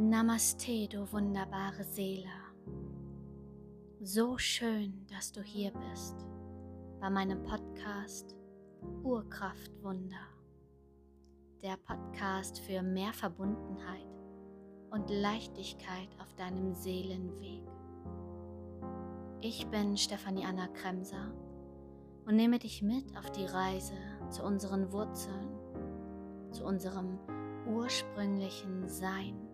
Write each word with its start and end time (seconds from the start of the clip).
Namaste, 0.00 0.86
du 0.86 1.12
wunderbare 1.12 1.82
Seele. 1.82 2.30
So 4.00 4.38
schön, 4.38 5.04
dass 5.08 5.32
du 5.32 5.42
hier 5.42 5.72
bist 5.72 6.14
bei 7.00 7.10
meinem 7.10 7.42
Podcast 7.42 8.36
Urkraftwunder. 9.02 10.28
Der 11.62 11.76
Podcast 11.78 12.60
für 12.60 12.80
mehr 12.80 13.12
Verbundenheit 13.12 14.06
und 14.92 15.10
Leichtigkeit 15.10 16.08
auf 16.20 16.32
deinem 16.34 16.74
Seelenweg. 16.74 17.66
Ich 19.40 19.66
bin 19.66 19.96
Stefanie 19.96 20.44
Anna 20.44 20.68
Kremser 20.68 21.32
und 22.24 22.36
nehme 22.36 22.60
dich 22.60 22.82
mit 22.82 23.16
auf 23.16 23.32
die 23.32 23.46
Reise 23.46 23.94
zu 24.30 24.44
unseren 24.44 24.92
Wurzeln, 24.92 25.48
zu 26.52 26.64
unserem 26.64 27.18
ursprünglichen 27.66 28.88
Sein. 28.88 29.47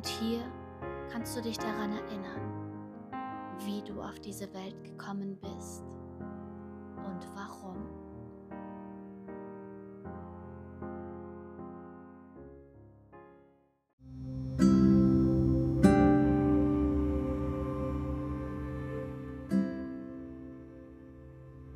Und 0.00 0.06
hier 0.06 0.40
kannst 1.12 1.36
du 1.36 1.42
dich 1.42 1.58
daran 1.58 1.92
erinnern, 1.92 2.40
wie 3.66 3.82
du 3.82 4.00
auf 4.00 4.18
diese 4.20 4.50
Welt 4.54 4.82
gekommen 4.82 5.36
bist 5.42 5.82
und 7.04 7.26
warum. 7.34 7.76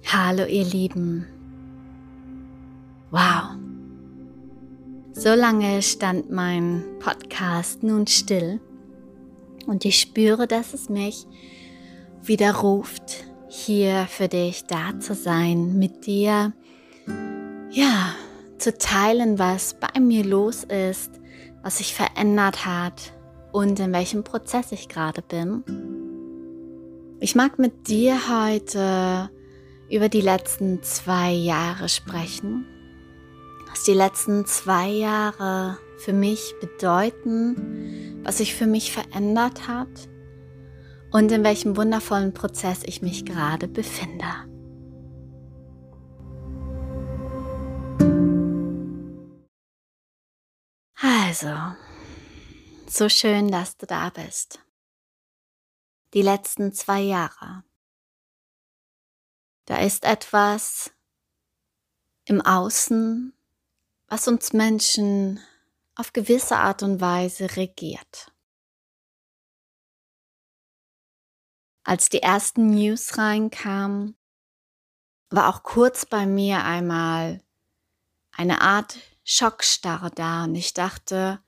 Hallo 0.06 0.46
ihr 0.46 0.64
Lieben. 0.64 1.43
So 5.24 5.32
lange 5.32 5.80
stand 5.80 6.30
mein 6.30 6.84
Podcast 6.98 7.82
nun 7.82 8.06
still 8.06 8.60
und 9.66 9.86
ich 9.86 9.98
spüre, 9.98 10.46
dass 10.46 10.74
es 10.74 10.90
mich 10.90 11.26
wieder 12.22 12.56
ruft, 12.56 13.24
hier 13.48 14.06
für 14.06 14.28
dich 14.28 14.66
da 14.66 15.00
zu 15.00 15.14
sein, 15.14 15.78
mit 15.78 16.04
dir, 16.04 16.52
ja, 17.70 18.14
zu 18.58 18.76
teilen, 18.76 19.38
was 19.38 19.80
bei 19.80 19.98
mir 19.98 20.26
los 20.26 20.64
ist, 20.64 21.12
was 21.62 21.78
sich 21.78 21.94
verändert 21.94 22.66
hat 22.66 23.14
und 23.50 23.80
in 23.80 23.94
welchem 23.94 24.24
Prozess 24.24 24.72
ich 24.72 24.90
gerade 24.90 25.22
bin. 25.22 25.64
Ich 27.20 27.34
mag 27.34 27.58
mit 27.58 27.88
dir 27.88 28.28
heute 28.28 29.30
über 29.88 30.10
die 30.10 30.20
letzten 30.20 30.82
zwei 30.82 31.32
Jahre 31.32 31.88
sprechen. 31.88 32.66
Was 33.74 33.82
die 33.82 33.92
letzten 33.92 34.46
zwei 34.46 34.86
Jahre 34.86 35.78
für 35.98 36.12
mich 36.12 36.54
bedeuten, 36.60 38.22
was 38.22 38.38
sich 38.38 38.54
für 38.54 38.68
mich 38.68 38.92
verändert 38.92 39.66
hat 39.66 40.08
und 41.10 41.32
in 41.32 41.42
welchem 41.42 41.76
wundervollen 41.76 42.32
Prozess 42.32 42.84
ich 42.84 43.02
mich 43.02 43.24
gerade 43.24 43.66
befinde. 43.66 44.24
Also, 51.00 51.52
so 52.86 53.08
schön, 53.08 53.50
dass 53.50 53.76
du 53.76 53.86
da 53.86 54.10
bist. 54.10 54.60
Die 56.14 56.22
letzten 56.22 56.72
zwei 56.72 57.00
Jahre 57.00 57.64
da 59.64 59.78
ist 59.78 60.04
etwas 60.04 60.92
im 62.24 62.40
Außen, 62.40 63.34
was 64.08 64.28
uns 64.28 64.52
Menschen 64.52 65.40
auf 65.94 66.12
gewisse 66.12 66.56
Art 66.56 66.82
und 66.82 67.00
Weise 67.00 67.56
regiert. 67.56 68.32
Als 71.84 72.08
die 72.08 72.22
ersten 72.22 72.70
News 72.70 73.18
reinkamen, 73.18 74.16
war 75.30 75.48
auch 75.48 75.62
kurz 75.62 76.06
bei 76.06 76.26
mir 76.26 76.64
einmal 76.64 77.42
eine 78.32 78.60
Art 78.62 78.98
Schockstarre 79.24 80.10
da 80.10 80.44
und 80.44 80.54
ich 80.54 80.74
dachte, 80.74 81.42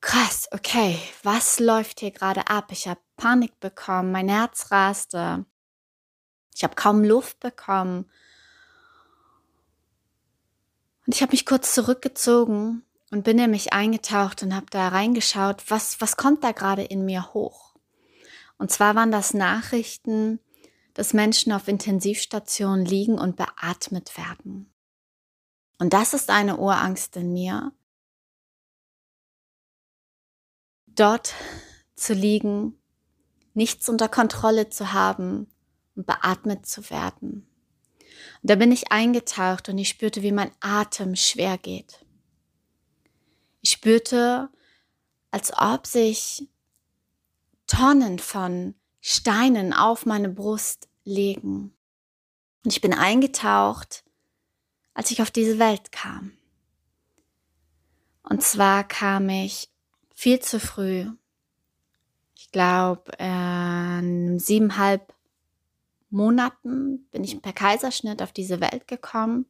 krass, 0.00 0.48
okay, 0.52 0.98
was 1.22 1.60
läuft 1.60 2.00
hier 2.00 2.10
gerade 2.10 2.48
ab? 2.48 2.72
Ich 2.72 2.88
habe 2.88 3.00
Panik 3.16 3.60
bekommen, 3.60 4.12
mein 4.12 4.28
Herz 4.28 4.70
raste, 4.70 5.46
ich 6.54 6.64
habe 6.64 6.74
kaum 6.74 7.04
Luft 7.04 7.40
bekommen. 7.40 8.10
Und 11.10 11.16
ich 11.16 11.22
habe 11.22 11.32
mich 11.32 11.44
kurz 11.44 11.74
zurückgezogen 11.74 12.84
und 13.10 13.24
bin 13.24 13.36
in 13.40 13.50
mich 13.50 13.72
eingetaucht 13.72 14.44
und 14.44 14.54
habe 14.54 14.66
da 14.70 14.86
reingeschaut, 14.86 15.68
was, 15.68 16.00
was 16.00 16.16
kommt 16.16 16.44
da 16.44 16.52
gerade 16.52 16.84
in 16.84 17.04
mir 17.04 17.34
hoch. 17.34 17.74
Und 18.58 18.70
zwar 18.70 18.94
waren 18.94 19.10
das 19.10 19.34
Nachrichten, 19.34 20.38
dass 20.94 21.12
Menschen 21.12 21.52
auf 21.52 21.66
Intensivstationen 21.66 22.86
liegen 22.86 23.18
und 23.18 23.34
beatmet 23.34 24.16
werden. 24.16 24.72
Und 25.80 25.94
das 25.94 26.14
ist 26.14 26.30
eine 26.30 26.58
Urangst 26.58 27.16
in 27.16 27.32
mir, 27.32 27.72
dort 30.86 31.34
zu 31.96 32.14
liegen, 32.14 32.80
nichts 33.52 33.88
unter 33.88 34.08
Kontrolle 34.08 34.68
zu 34.68 34.92
haben, 34.92 35.50
und 35.96 36.06
beatmet 36.06 36.66
zu 36.66 36.88
werden. 36.88 37.49
Und 38.42 38.50
da 38.50 38.54
bin 38.54 38.72
ich 38.72 38.90
eingetaucht 38.90 39.68
und 39.68 39.78
ich 39.78 39.88
spürte, 39.88 40.22
wie 40.22 40.32
mein 40.32 40.50
Atem 40.60 41.14
schwer 41.16 41.58
geht. 41.58 42.04
Ich 43.60 43.70
spürte, 43.70 44.48
als 45.30 45.52
ob 45.56 45.86
sich 45.86 46.48
Tonnen 47.66 48.18
von 48.18 48.74
Steinen 49.00 49.72
auf 49.72 50.06
meine 50.06 50.28
Brust 50.28 50.88
legen. 51.04 51.74
Und 52.64 52.72
ich 52.72 52.80
bin 52.80 52.92
eingetaucht, 52.94 54.04
als 54.94 55.10
ich 55.10 55.22
auf 55.22 55.30
diese 55.30 55.58
Welt 55.58 55.92
kam. 55.92 56.32
Und 58.22 58.42
zwar 58.42 58.84
kam 58.84 59.28
ich 59.28 59.70
viel 60.14 60.40
zu 60.40 60.60
früh. 60.60 61.06
Ich 62.36 62.50
glaube, 62.50 63.12
äh, 63.18 64.38
siebeneinhalb 64.38 65.14
Monaten 66.10 67.06
bin 67.10 67.24
ich 67.24 67.40
per 67.40 67.52
Kaiserschnitt 67.52 68.22
auf 68.22 68.32
diese 68.32 68.60
Welt 68.60 68.86
gekommen 68.86 69.46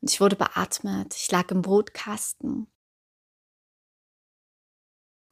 und 0.00 0.10
ich 0.10 0.20
wurde 0.20 0.36
beatmet. 0.36 1.14
Ich 1.16 1.30
lag 1.30 1.50
im 1.50 1.62
Brutkasten. 1.62 2.66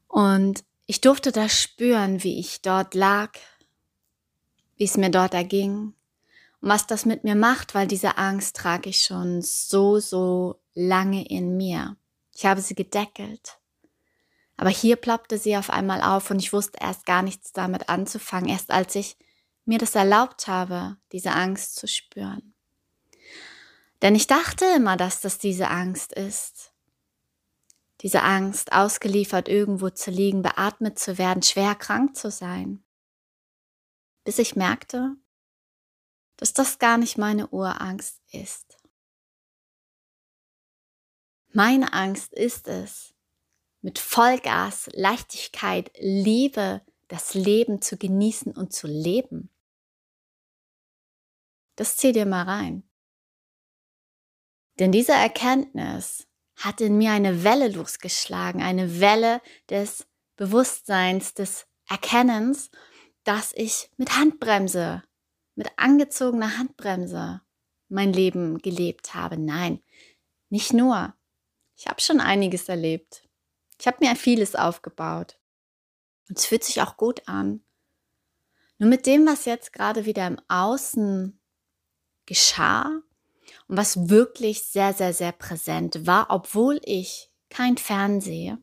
Und 0.08 0.64
ich 0.86 1.00
durfte 1.00 1.32
da 1.32 1.48
spüren, 1.48 2.22
wie 2.22 2.38
ich 2.38 2.62
dort 2.62 2.94
lag, 2.94 3.32
wie 4.76 4.84
es 4.84 4.96
mir 4.96 5.10
dort 5.10 5.34
erging 5.34 5.94
und 6.60 6.68
was 6.68 6.86
das 6.86 7.04
mit 7.04 7.24
mir 7.24 7.34
macht, 7.34 7.74
weil 7.74 7.86
diese 7.86 8.18
Angst 8.18 8.56
trage 8.56 8.90
ich 8.90 9.02
schon 9.02 9.42
so, 9.42 9.98
so 9.98 10.60
lange 10.74 11.26
in 11.26 11.56
mir. 11.56 11.96
Ich 12.34 12.46
habe 12.46 12.60
sie 12.60 12.74
gedeckelt. 12.74 13.58
Aber 14.56 14.70
hier 14.70 14.96
ploppte 14.96 15.38
sie 15.38 15.56
auf 15.56 15.70
einmal 15.70 16.00
auf 16.00 16.30
und 16.30 16.38
ich 16.38 16.52
wusste 16.52 16.78
erst 16.80 17.06
gar 17.06 17.22
nichts 17.22 17.52
damit 17.52 17.88
anzufangen, 17.88 18.48
erst 18.48 18.70
als 18.70 18.94
ich 18.94 19.16
mir 19.64 19.78
das 19.78 19.94
erlaubt 19.94 20.46
habe, 20.46 20.96
diese 21.12 21.32
Angst 21.32 21.76
zu 21.76 21.88
spüren. 21.88 22.54
Denn 24.02 24.14
ich 24.14 24.26
dachte 24.26 24.66
immer, 24.76 24.96
dass 24.96 25.20
das 25.20 25.38
diese 25.38 25.68
Angst 25.68 26.12
ist. 26.12 26.72
Diese 28.02 28.22
Angst, 28.22 28.72
ausgeliefert 28.72 29.48
irgendwo 29.48 29.88
zu 29.88 30.10
liegen, 30.10 30.42
beatmet 30.42 30.98
zu 30.98 31.16
werden, 31.16 31.42
schwer 31.42 31.74
krank 31.74 32.16
zu 32.16 32.30
sein. 32.30 32.84
Bis 34.24 34.38
ich 34.38 34.56
merkte, 34.56 35.16
dass 36.36 36.52
das 36.52 36.78
gar 36.78 36.98
nicht 36.98 37.16
meine 37.16 37.48
Urangst 37.48 38.20
ist. 38.30 38.76
Meine 41.52 41.92
Angst 41.92 42.34
ist 42.34 42.68
es, 42.68 43.14
mit 43.80 43.98
Vollgas, 43.98 44.90
Leichtigkeit, 44.92 45.90
Liebe 45.98 46.82
das 47.08 47.34
Leben 47.34 47.80
zu 47.80 47.96
genießen 47.96 48.52
und 48.52 48.72
zu 48.72 48.86
leben. 48.86 49.50
Das 51.76 51.96
zieh 51.96 52.12
dir 52.12 52.26
mal 52.26 52.42
rein. 52.42 52.88
Denn 54.78 54.92
diese 54.92 55.12
Erkenntnis 55.12 56.26
hat 56.56 56.80
in 56.80 56.98
mir 56.98 57.12
eine 57.12 57.44
Welle 57.44 57.68
losgeschlagen, 57.68 58.62
eine 58.62 59.00
Welle 59.00 59.40
des 59.70 60.06
Bewusstseins, 60.36 61.34
des 61.34 61.66
Erkennens, 61.88 62.70
dass 63.24 63.52
ich 63.54 63.90
mit 63.96 64.16
Handbremse, 64.16 65.02
mit 65.54 65.70
angezogener 65.76 66.58
Handbremse 66.58 67.42
mein 67.88 68.12
Leben 68.12 68.58
gelebt 68.58 69.14
habe. 69.14 69.36
Nein, 69.38 69.82
nicht 70.48 70.72
nur. 70.72 71.14
Ich 71.76 71.86
habe 71.86 72.00
schon 72.00 72.20
einiges 72.20 72.68
erlebt. 72.68 73.28
Ich 73.78 73.86
habe 73.86 73.98
mir 74.00 74.16
vieles 74.16 74.54
aufgebaut. 74.54 75.38
Und 76.28 76.38
es 76.38 76.46
fühlt 76.46 76.64
sich 76.64 76.80
auch 76.80 76.96
gut 76.96 77.28
an. 77.28 77.64
Nur 78.78 78.88
mit 78.88 79.06
dem, 79.06 79.26
was 79.26 79.44
jetzt 79.44 79.72
gerade 79.72 80.04
wieder 80.04 80.26
im 80.26 80.40
Außen 80.48 81.38
geschah 82.26 83.00
und 83.68 83.76
was 83.76 84.08
wirklich 84.08 84.64
sehr, 84.64 84.92
sehr, 84.92 85.12
sehr 85.12 85.32
präsent 85.32 86.06
war, 86.06 86.26
obwohl 86.30 86.80
ich 86.84 87.30
kein 87.50 87.76
Fernsehen, 87.76 88.62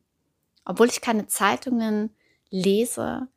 obwohl 0.65 0.87
ich 0.87 1.01
keine 1.01 1.27
Zeitungen 1.27 2.15
lese, 2.49 3.27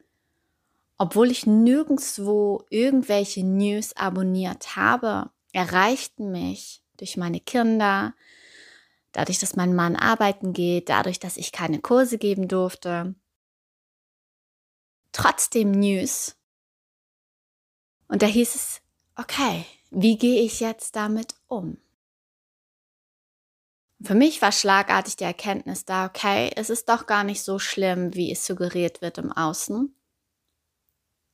obwohl 0.99 1.31
ich 1.31 1.47
nirgendwo 1.47 2.65
irgendwelche 2.71 3.45
News 3.45 3.97
abonniert 3.97 4.77
habe, 4.77 5.31
erreichten 5.53 6.31
mich 6.31 6.83
durch 6.97 7.17
meine 7.17 7.41
Kinder, 7.41 8.15
dadurch, 9.13 9.39
dass 9.39 9.57
mein 9.57 9.75
Mann 9.75 9.97
arbeiten 9.97 10.53
geht, 10.53 10.89
dadurch, 10.89 11.19
dass 11.19 11.37
ich 11.37 11.53
keine 11.53 11.81
Kurse 11.81 12.19
geben 12.19 12.49
durfte, 12.49 13.15
trotzdem 15.13 15.71
News. 15.71 16.37
Und 18.09 18.23
da 18.23 18.27
hieß 18.27 18.55
es, 18.55 18.83
okay, 19.17 19.65
wie 19.95 20.19
gehe 20.19 20.43
ich 20.43 20.61
jetzt 20.61 20.97
damit 20.97 21.35
um? 21.49 21.79
Für 24.03 24.15
mich 24.15 24.43
war 24.43 24.53
schlagartig 24.53 25.17
die 25.17 25.25
Erkenntnis 25.25 25.85
da, 25.85 26.07
okay, 26.07 26.51
es 26.57 26.69
ist 26.69 26.89
doch 26.89 27.07
gar 27.07 27.25
nicht 27.25 27.43
so 27.43 27.59
schlimm, 27.59 28.15
wie 28.15 28.31
es 28.31 28.45
suggeriert 28.45 29.01
wird 29.01 29.19
im 29.19 29.33
Außen. 29.33 29.95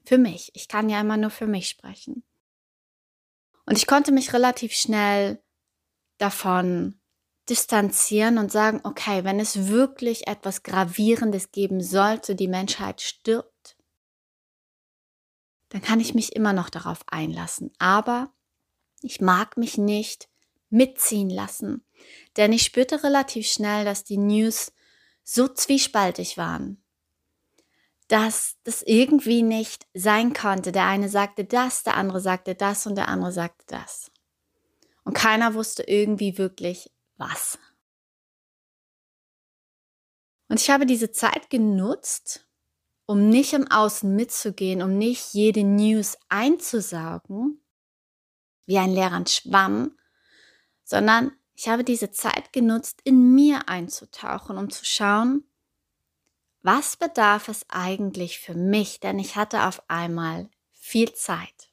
Für 0.04 0.18
mich. 0.18 0.50
Ich 0.54 0.68
kann 0.68 0.88
ja 0.88 1.00
immer 1.00 1.16
nur 1.16 1.30
für 1.30 1.46
mich 1.46 1.68
sprechen. 1.68 2.22
Und 3.66 3.76
ich 3.76 3.86
konnte 3.86 4.12
mich 4.12 4.32
relativ 4.32 4.72
schnell 4.72 5.42
davon 6.18 7.00
distanzieren 7.48 8.38
und 8.38 8.52
sagen, 8.52 8.80
okay, 8.84 9.24
wenn 9.24 9.40
es 9.40 9.68
wirklich 9.68 10.28
etwas 10.28 10.62
Gravierendes 10.62 11.50
geben 11.50 11.82
sollte, 11.82 12.36
die 12.36 12.48
Menschheit 12.48 13.00
stirbt, 13.00 13.76
dann 15.70 15.82
kann 15.82 16.00
ich 16.00 16.14
mich 16.14 16.36
immer 16.36 16.52
noch 16.52 16.70
darauf 16.70 17.00
einlassen. 17.08 17.72
Aber 17.78 18.32
ich 19.02 19.20
mag 19.20 19.56
mich 19.56 19.78
nicht 19.78 20.28
mitziehen 20.68 21.30
lassen, 21.30 21.84
denn 22.36 22.52
ich 22.52 22.62
spürte 22.62 23.02
relativ 23.02 23.46
schnell, 23.46 23.84
dass 23.84 24.04
die 24.04 24.18
News 24.18 24.72
so 25.24 25.48
zwiespaltig 25.48 26.36
waren, 26.36 26.82
dass 28.08 28.56
das 28.64 28.82
irgendwie 28.82 29.42
nicht 29.42 29.86
sein 29.94 30.32
konnte. 30.32 30.72
Der 30.72 30.86
eine 30.86 31.08
sagte 31.08 31.44
das, 31.44 31.82
der 31.82 31.96
andere 31.96 32.20
sagte 32.20 32.54
das 32.54 32.86
und 32.86 32.96
der 32.96 33.08
andere 33.08 33.32
sagte 33.32 33.64
das. 33.68 34.10
Und 35.04 35.14
keiner 35.14 35.54
wusste 35.54 35.84
irgendwie 35.84 36.38
wirklich 36.38 36.90
was. 37.16 37.58
Und 40.48 40.60
ich 40.60 40.68
habe 40.70 40.84
diese 40.84 41.12
Zeit 41.12 41.48
genutzt, 41.48 42.48
um 43.06 43.28
nicht 43.28 43.52
im 43.52 43.70
Außen 43.70 44.14
mitzugehen, 44.14 44.82
um 44.82 44.98
nicht 44.98 45.32
jede 45.32 45.62
News 45.62 46.18
einzusaugen, 46.28 47.60
wie 48.70 48.78
ein 48.78 48.92
leeren 48.92 49.26
Schwamm, 49.26 49.98
sondern 50.84 51.32
ich 51.54 51.68
habe 51.68 51.82
diese 51.82 52.12
Zeit 52.12 52.52
genutzt, 52.52 53.00
in 53.02 53.34
mir 53.34 53.68
einzutauchen, 53.68 54.56
um 54.56 54.70
zu 54.70 54.84
schauen, 54.84 55.42
was 56.62 56.96
bedarf 56.96 57.48
es 57.48 57.66
eigentlich 57.68 58.38
für 58.38 58.54
mich, 58.54 59.00
denn 59.00 59.18
ich 59.18 59.34
hatte 59.34 59.64
auf 59.66 59.82
einmal 59.90 60.48
viel 60.70 61.12
Zeit. 61.14 61.72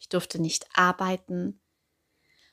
Ich 0.00 0.08
durfte 0.08 0.40
nicht 0.40 0.66
arbeiten. 0.72 1.60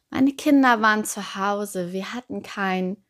Meine 0.09 0.33
Kinder 0.33 0.81
waren 0.81 1.05
zu 1.05 1.35
Hause. 1.35 1.93
Wir 1.93 2.13
hatten 2.13 2.43
keinen 2.43 3.05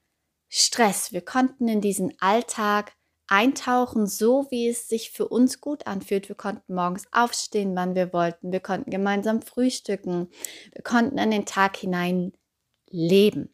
Stress. 0.50 1.12
Wir 1.12 1.26
konnten 1.26 1.68
in 1.68 1.82
diesen 1.82 2.14
Alltag 2.22 2.94
eintauchen, 3.30 4.08
so 4.08 4.48
wie 4.50 4.68
es 4.68 4.90
sich 4.90 5.12
für 5.12 5.28
uns 5.28 5.62
gut 5.62 5.88
anfühlt. 5.88 6.30
Wir 6.30 6.36
konnten 6.36 6.74
morgens 6.74 7.08
aufstehen, 7.12 7.76
wann 7.76 7.96
wir 7.96 8.12
wollten. 8.14 8.52
Wir 8.52 8.60
konnten 8.60 8.92
gemeinsam 8.92 9.42
frühstücken. 9.42 10.30
Wir 10.74 10.84
konnten 10.84 11.18
in 11.18 11.32
den 11.32 11.46
Tag 11.46 11.78
hinein 11.78 12.34
leben. 12.90 13.54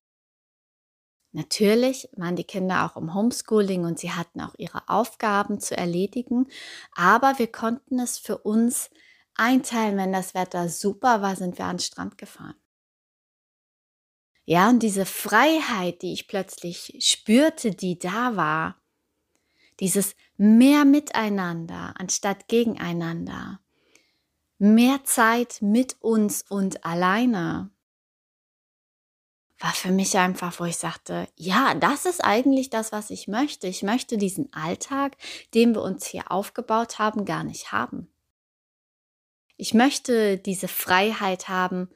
Natürlich 1.35 2.07
waren 2.15 2.37
die 2.37 2.45
Kinder 2.45 2.85
auch 2.85 2.95
im 2.95 3.13
Homeschooling 3.13 3.83
und 3.83 3.99
sie 3.99 4.11
hatten 4.11 4.39
auch 4.39 4.55
ihre 4.57 4.87
Aufgaben 4.87 5.59
zu 5.59 5.75
erledigen, 5.75 6.47
aber 6.95 7.37
wir 7.39 7.51
konnten 7.51 7.99
es 7.99 8.17
für 8.17 8.37
uns 8.37 8.89
einteilen, 9.35 9.97
wenn 9.97 10.13
das 10.13 10.33
Wetter 10.33 10.69
super 10.69 11.21
war, 11.21 11.35
sind 11.35 11.57
wir 11.57 11.65
an 11.65 11.75
den 11.75 11.83
Strand 11.83 12.17
gefahren. 12.17 12.55
Ja, 14.45 14.69
und 14.69 14.81
diese 14.81 15.05
Freiheit, 15.05 16.03
die 16.03 16.13
ich 16.13 16.29
plötzlich 16.29 16.95
spürte, 16.99 17.71
die 17.71 17.99
da 17.99 18.37
war, 18.37 18.81
dieses 19.79 20.15
mehr 20.37 20.85
miteinander 20.85 21.93
anstatt 21.97 22.47
gegeneinander, 22.47 23.59
mehr 24.57 25.03
Zeit 25.03 25.61
mit 25.61 25.97
uns 26.01 26.43
und 26.47 26.85
alleine, 26.85 27.69
war 29.59 29.71
für 29.71 29.91
mich 29.91 30.17
einfach, 30.17 30.59
wo 30.59 30.65
ich 30.65 30.77
sagte, 30.77 31.27
ja, 31.35 31.73
das 31.75 32.05
ist 32.05 32.23
eigentlich 32.23 32.69
das, 32.69 32.91
was 32.91 33.09
ich 33.09 33.27
möchte. 33.27 33.67
Ich 33.67 33.83
möchte 33.83 34.17
diesen 34.17 34.51
Alltag, 34.53 35.15
den 35.53 35.73
wir 35.73 35.81
uns 35.81 36.05
hier 36.05 36.31
aufgebaut 36.31 36.99
haben, 36.99 37.25
gar 37.25 37.43
nicht 37.43 37.71
haben. 37.71 38.11
Ich 39.57 39.73
möchte 39.73 40.37
diese 40.37 40.67
Freiheit 40.67 41.47
haben, 41.47 41.89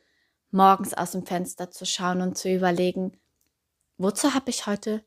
morgens 0.51 0.93
aus 0.93 1.11
dem 1.11 1.25
Fenster 1.25 1.69
zu 1.69 1.85
schauen 1.85 2.21
und 2.21 2.37
zu 2.37 2.49
überlegen, 2.49 3.17
wozu 3.97 4.33
habe 4.33 4.49
ich 4.49 4.65
heute 4.65 5.03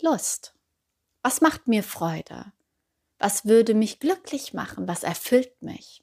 Lust? 0.00 0.51
Was 1.22 1.40
macht 1.40 1.68
mir 1.68 1.82
Freude? 1.82 2.52
Was 3.18 3.44
würde 3.44 3.74
mich 3.74 4.00
glücklich 4.00 4.52
machen? 4.52 4.88
Was 4.88 5.04
erfüllt 5.04 5.62
mich? 5.62 6.02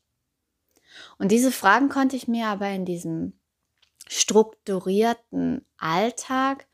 Und 1.17 1.31
diese 1.31 1.51
Fragen 1.51 1.89
konnte 1.89 2.15
ich 2.15 2.27
mir 2.27 2.47
aber 2.47 2.69
in 2.69 2.85
diesem 2.85 3.39
strukturierten 4.07 5.65
Alltag 5.77 6.67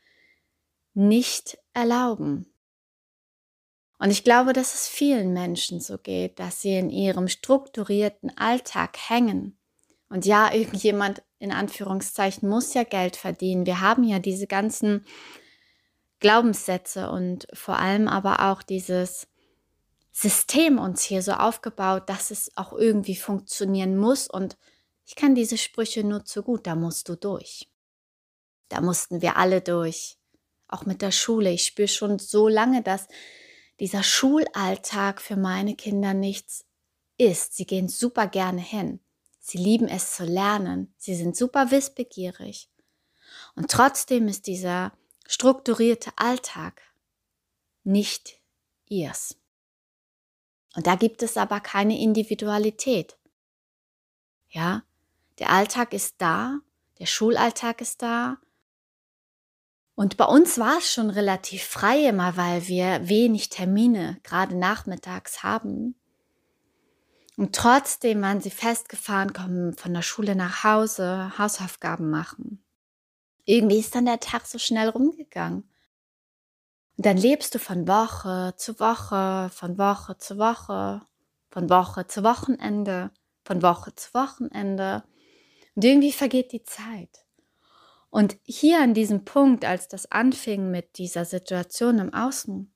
nicht 0.94 1.58
erlauben. 1.74 2.52
Und 3.98 4.10
ich 4.10 4.24
glaube, 4.24 4.52
dass 4.52 4.74
es 4.74 4.88
vielen 4.88 5.32
Menschen 5.32 5.80
so 5.80 5.98
geht, 5.98 6.38
dass 6.38 6.60
sie 6.60 6.76
in 6.76 6.90
ihrem 6.90 7.28
strukturierten 7.28 8.36
Alltag 8.36 8.96
hängen. 9.08 9.58
Und 10.08 10.24
ja, 10.26 10.52
irgendjemand 10.54 11.22
in 11.38 11.52
Anführungszeichen 11.52 12.48
muss 12.48 12.74
ja 12.74 12.84
Geld 12.84 13.16
verdienen. 13.16 13.66
Wir 13.66 13.80
haben 13.80 14.04
ja 14.04 14.18
diese 14.18 14.46
ganzen 14.46 15.04
Glaubenssätze 16.20 17.10
und 17.10 17.46
vor 17.52 17.78
allem 17.78 18.08
aber 18.08 18.50
auch 18.50 18.62
dieses 18.62 19.28
System 20.12 20.78
uns 20.78 21.02
hier 21.02 21.22
so 21.22 21.32
aufgebaut, 21.32 22.08
dass 22.08 22.30
es 22.30 22.50
auch 22.56 22.72
irgendwie 22.72 23.16
funktionieren 23.16 23.96
muss 23.96 24.28
und 24.28 24.56
ich 25.04 25.14
kann 25.14 25.34
diese 25.34 25.56
Sprüche 25.56 26.02
nur 26.02 26.24
zu 26.24 26.42
gut, 26.42 26.66
da 26.66 26.74
musst 26.74 27.08
du 27.08 27.16
durch. 27.16 27.70
Da 28.68 28.80
mussten 28.80 29.22
wir 29.22 29.36
alle 29.36 29.60
durch. 29.60 30.18
Auch 30.68 30.84
mit 30.84 31.00
der 31.00 31.12
Schule. 31.12 31.52
Ich 31.52 31.64
spüre 31.64 31.86
schon 31.86 32.18
so 32.18 32.48
lange, 32.48 32.82
dass 32.82 33.06
dieser 33.78 34.02
Schulalltag 34.02 35.20
für 35.20 35.36
meine 35.36 35.76
Kinder 35.76 36.12
nichts 36.12 36.64
ist. 37.18 37.56
Sie 37.56 37.66
gehen 37.66 37.88
super 37.88 38.26
gerne 38.26 38.60
hin. 38.60 38.98
Sie 39.38 39.58
lieben 39.58 39.86
es 39.86 40.16
zu 40.16 40.24
lernen. 40.24 40.92
Sie 40.96 41.14
sind 41.14 41.36
super 41.36 41.70
wissbegierig. 41.70 42.68
Und 43.54 43.70
trotzdem 43.70 44.26
ist 44.26 44.48
dieser 44.48 44.92
strukturierte 45.28 46.12
Alltag 46.16 46.82
nicht 47.84 48.40
ihrs. 48.86 49.36
Und 50.74 50.86
da 50.86 50.94
gibt 50.94 51.22
es 51.22 51.36
aber 51.36 51.60
keine 51.60 51.98
Individualität. 51.98 53.16
Ja, 54.48 54.82
der 55.38 55.50
Alltag 55.50 55.92
ist 55.92 56.16
da, 56.18 56.58
der 56.98 57.06
Schulalltag 57.06 57.80
ist 57.80 58.02
da. 58.02 58.38
Und 59.94 60.18
bei 60.18 60.26
uns 60.26 60.58
war 60.58 60.78
es 60.78 60.92
schon 60.92 61.08
relativ 61.08 61.62
frei 61.62 62.08
immer, 62.08 62.36
weil 62.36 62.68
wir 62.68 63.08
wenig 63.08 63.48
Termine 63.48 64.20
gerade 64.22 64.54
nachmittags 64.54 65.42
haben. 65.42 65.94
Und 67.38 67.54
trotzdem 67.54 68.22
waren 68.22 68.40
sie 68.40 68.50
festgefahren, 68.50 69.32
kommen 69.32 69.74
von 69.76 69.92
der 69.92 70.02
Schule 70.02 70.36
nach 70.36 70.64
Hause, 70.64 71.32
Hausaufgaben 71.38 72.10
machen. 72.10 72.62
Irgendwie 73.46 73.78
ist 73.78 73.94
dann 73.94 74.06
der 74.06 74.20
Tag 74.20 74.46
so 74.46 74.58
schnell 74.58 74.88
rumgegangen. 74.88 75.70
Und 76.96 77.06
dann 77.06 77.16
lebst 77.16 77.54
du 77.54 77.58
von 77.58 77.86
Woche 77.86 78.54
zu 78.56 78.78
Woche, 78.80 79.50
von 79.52 79.78
Woche 79.78 80.18
zu 80.18 80.36
Woche, 80.36 81.02
von 81.50 81.70
Woche 81.70 82.06
zu 82.06 82.24
Wochenende, 82.24 83.12
von 83.44 83.62
Woche 83.62 83.94
zu 83.94 84.12
Wochenende. 84.14 85.04
Und 85.74 85.84
irgendwie 85.84 86.12
vergeht 86.12 86.52
die 86.52 86.64
Zeit. 86.64 87.24
Und 88.10 88.36
hier 88.44 88.80
an 88.80 88.94
diesem 88.94 89.24
Punkt, 89.24 89.64
als 89.64 89.88
das 89.88 90.10
anfing 90.10 90.70
mit 90.70 90.98
dieser 90.98 91.24
Situation 91.24 91.98
im 91.98 92.14
Außen, 92.14 92.74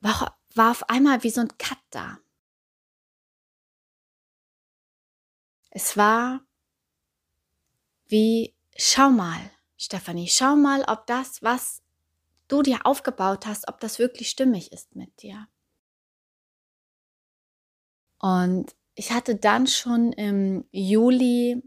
war, 0.00 0.38
war 0.54 0.70
auf 0.72 0.88
einmal 0.90 1.22
wie 1.22 1.30
so 1.30 1.40
ein 1.40 1.56
Cut 1.58 1.78
da. 1.90 2.18
Es 5.70 5.96
war 5.96 6.44
wie, 8.12 8.54
schau 8.76 9.10
mal, 9.10 9.40
Stefanie, 9.76 10.28
schau 10.28 10.54
mal, 10.54 10.84
ob 10.86 11.06
das, 11.08 11.42
was 11.42 11.82
du 12.46 12.62
dir 12.62 12.86
aufgebaut 12.86 13.46
hast, 13.46 13.66
ob 13.68 13.80
das 13.80 13.98
wirklich 13.98 14.30
stimmig 14.30 14.70
ist 14.70 14.94
mit 14.94 15.22
dir. 15.22 15.48
Und 18.20 18.76
ich 18.94 19.10
hatte 19.10 19.34
dann 19.34 19.66
schon 19.66 20.12
im 20.12 20.64
Juli 20.70 21.62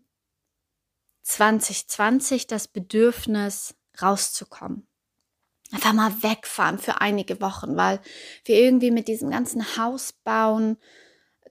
2020 1.24 2.48
das 2.48 2.68
Bedürfnis 2.68 3.76
rauszukommen. 4.02 4.88
einfach 5.72 5.94
mal 5.94 6.22
wegfahren 6.22 6.78
für 6.78 7.02
einige 7.02 7.42
Wochen, 7.42 7.76
weil 7.76 8.00
wir 8.46 8.56
irgendwie 8.58 8.92
mit 8.92 9.08
diesem 9.08 9.32
ganzen 9.32 9.76
Hausbauen 9.78 10.78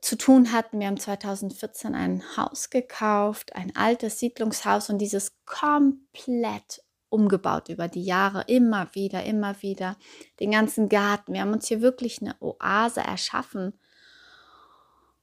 zu 0.04 0.18
tun 0.18 0.52
hatten. 0.52 0.80
Wir 0.80 0.88
haben 0.88 1.00
2014 1.00 1.94
ein 1.94 2.22
Haus 2.36 2.68
gekauft, 2.68 3.56
ein 3.56 3.74
altes 3.74 4.18
Siedlungshaus 4.18 4.90
und 4.90 4.98
dieses 4.98 5.32
komplett 5.46 6.82
umgebaut 7.08 7.70
über 7.70 7.88
die 7.88 8.04
Jahre, 8.04 8.44
immer 8.46 8.88
wieder, 8.94 9.24
immer 9.24 9.62
wieder. 9.62 9.96
Den 10.40 10.50
ganzen 10.50 10.88
Garten. 10.88 11.32
Wir 11.32 11.40
haben 11.40 11.52
uns 11.52 11.68
hier 11.68 11.80
wirklich 11.80 12.20
eine 12.20 12.36
Oase 12.40 13.00
erschaffen. 13.00 13.72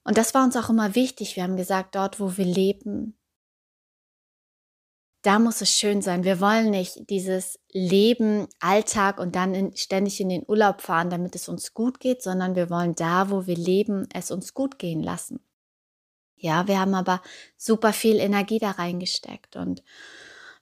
Und 0.04 0.18
das 0.18 0.34
war 0.34 0.44
uns 0.44 0.58
auch 0.58 0.70
immer 0.70 0.96
wichtig. 0.96 1.36
Wir 1.36 1.44
haben 1.44 1.58
gesagt, 1.58 1.96
dort, 1.96 2.20
wo 2.20 2.38
wir 2.38 2.46
leben, 2.46 3.16
da 5.22 5.38
muss 5.38 5.62
es 5.62 5.72
schön 5.72 6.02
sein. 6.02 6.24
Wir 6.24 6.40
wollen 6.40 6.72
nicht 6.72 7.10
dieses 7.10 7.60
Leben, 7.72 8.48
Alltag 8.60 9.20
und 9.20 9.36
dann 9.36 9.54
in, 9.54 9.76
ständig 9.76 10.20
in 10.20 10.30
den 10.30 10.44
Urlaub 10.48 10.82
fahren, 10.82 11.10
damit 11.10 11.36
es 11.36 11.48
uns 11.48 11.74
gut 11.74 12.00
geht, 12.00 12.24
sondern 12.24 12.56
wir 12.56 12.70
wollen 12.70 12.96
da, 12.96 13.30
wo 13.30 13.46
wir 13.46 13.56
leben, 13.56 14.08
es 14.14 14.32
uns 14.32 14.54
gut 14.54 14.80
gehen 14.80 15.04
lassen. 15.04 15.40
Ja, 16.36 16.68
wir 16.68 16.80
haben 16.80 16.96
aber 16.96 17.22
super 17.56 17.94
viel 17.94 18.16
Energie 18.16 18.58
da 18.58 18.72
reingesteckt 18.72 19.56
und 19.56 19.84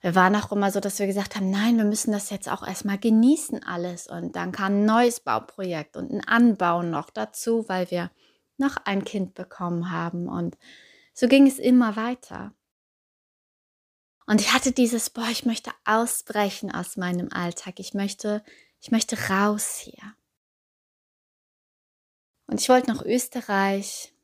wir 0.02 0.14
waren 0.14 0.36
auch 0.36 0.50
immer 0.50 0.70
so, 0.70 0.80
dass 0.80 0.98
wir 0.98 1.06
gesagt 1.06 1.36
haben, 1.36 1.50
nein, 1.50 1.76
wir 1.76 1.84
müssen 1.84 2.12
das 2.12 2.30
jetzt 2.30 2.50
auch 2.50 2.66
erstmal 2.66 2.98
genießen 2.98 3.62
alles. 3.64 4.06
Und 4.06 4.34
dann 4.34 4.50
kam 4.50 4.72
ein 4.72 4.84
neues 4.86 5.20
Bauprojekt 5.20 5.96
und 5.96 6.10
ein 6.10 6.26
Anbau 6.26 6.82
noch 6.82 7.10
dazu, 7.10 7.68
weil 7.68 7.90
wir 7.90 8.10
noch 8.56 8.76
ein 8.86 9.04
Kind 9.04 9.34
bekommen 9.34 9.90
haben. 9.90 10.26
Und 10.26 10.56
so 11.12 11.28
ging 11.28 11.46
es 11.46 11.58
immer 11.58 11.96
weiter. 11.96 12.54
Und 14.30 14.40
ich 14.40 14.52
hatte 14.52 14.70
dieses, 14.70 15.10
boah, 15.10 15.26
ich 15.28 15.44
möchte 15.44 15.72
ausbrechen 15.84 16.72
aus 16.72 16.96
meinem 16.96 17.32
Alltag. 17.32 17.80
Ich 17.80 17.94
möchte, 17.94 18.44
ich 18.80 18.92
möchte 18.92 19.18
raus 19.28 19.78
hier. 19.78 20.14
Und 22.46 22.60
ich 22.60 22.68
wollte 22.68 22.92
nach 22.92 23.02
Österreich, 23.02 24.14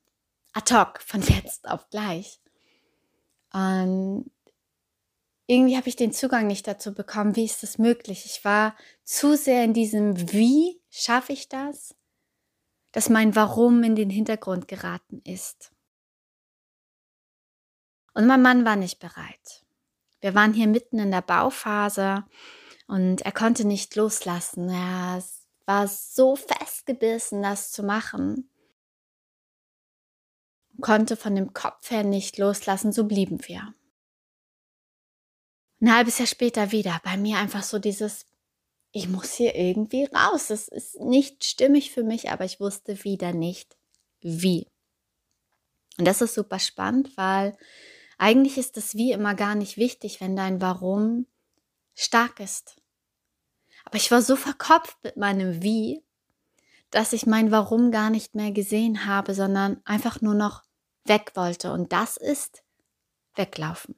ad 0.53 0.73
hoc, 0.73 1.01
von 1.01 1.23
jetzt 1.29 1.69
auf 1.69 1.91
gleich. 1.91 2.41
Und 3.53 4.31
irgendwie 5.49 5.77
habe 5.77 5.89
ich 5.89 5.97
den 5.97 6.13
Zugang 6.13 6.47
nicht 6.47 6.69
dazu 6.69 6.95
bekommen, 6.95 7.35
wie 7.35 7.45
ist 7.45 7.65
das 7.65 7.77
möglich? 7.77 8.27
Ich 8.27 8.45
war 8.45 8.77
zu 9.03 9.37
sehr 9.37 9.65
in 9.65 9.75
diesem 9.75 10.31
Wie 10.31 10.81
schaffe 10.89 11.33
ich 11.33 11.49
das, 11.49 11.97
dass 12.93 13.09
mein 13.09 13.35
Warum 13.35 13.83
in 13.83 13.97
den 13.97 14.11
Hintergrund 14.11 14.69
geraten 14.69 15.21
ist. 15.25 15.73
Und 18.15 18.29
mein 18.29 18.43
Mann 18.43 18.65
war 18.65 18.77
nicht 18.77 19.01
bereit. 19.01 19.65
Wir 20.20 20.35
waren 20.35 20.54
hier 20.54 20.66
mitten 20.66 20.99
in 20.99 21.11
der 21.11 21.23
Bauphase 21.23 22.25
und 22.87 23.23
er 23.23 23.32
konnte 23.32 23.66
nicht 23.66 23.94
loslassen. 23.96 24.68
Er 24.68 25.23
war 25.66 25.88
so 25.88 26.37
festgebissen, 26.37 27.42
das 27.42 27.73
zu 27.73 27.82
machen. 27.82 28.50
Konnte 30.80 31.16
von 31.16 31.35
dem 31.35 31.52
Kopf 31.52 31.90
her 31.90 32.04
nicht 32.04 32.38
loslassen, 32.38 32.92
so 32.92 33.04
blieben 33.04 33.46
wir. 33.46 33.75
Ein 35.80 35.94
halbes 35.94 36.18
Jahr 36.18 36.26
später 36.26 36.73
wieder, 36.73 37.00
bei 37.04 37.16
mir 37.16 37.38
einfach 37.38 37.62
so 37.62 37.78
dieses, 37.78 38.26
ich 38.92 39.08
muss 39.08 39.35
hier 39.35 39.54
irgendwie 39.54 40.04
raus. 40.04 40.49
Das 40.49 40.68
ist 40.68 40.99
nicht 41.00 41.44
stimmig 41.44 41.90
für 41.90 42.02
mich, 42.02 42.30
aber 42.30 42.44
ich 42.44 42.61
wusste 42.61 43.04
wieder 43.04 43.32
nicht, 43.32 43.76
wie. 44.20 44.70
Und 45.99 46.06
das 46.06 46.23
ist 46.23 46.35
super 46.35 46.58
spannend, 46.58 47.16
weil 47.16 47.56
eigentlich 48.18 48.58
ist 48.58 48.76
das 48.76 48.94
Wie 48.94 49.12
immer 49.12 49.35
gar 49.35 49.54
nicht 49.54 49.76
wichtig, 49.76 50.20
wenn 50.20 50.37
dein 50.37 50.61
Warum 50.61 51.26
stark 51.94 52.40
ist. 52.40 52.76
Aber 53.85 53.96
ich 53.96 54.11
war 54.11 54.23
so 54.23 54.37
verkopft 54.37 54.96
mit 55.02 55.16
meinem 55.16 55.62
Wie, 55.62 56.02
dass 56.90 57.12
ich 57.12 57.26
mein 57.26 57.50
Warum 57.50 57.90
gar 57.90 58.11
nicht 58.11 58.35
mehr 58.35 58.52
gesehen 58.52 59.06
habe, 59.06 59.35
sondern 59.35 59.80
einfach 59.85 60.20
nur 60.20 60.35
noch 60.35 60.62
weg 61.04 61.32
wollte. 61.35 61.73
Und 61.73 61.92
das 61.92 62.16
ist 62.16 62.62
weglaufen. 63.35 63.94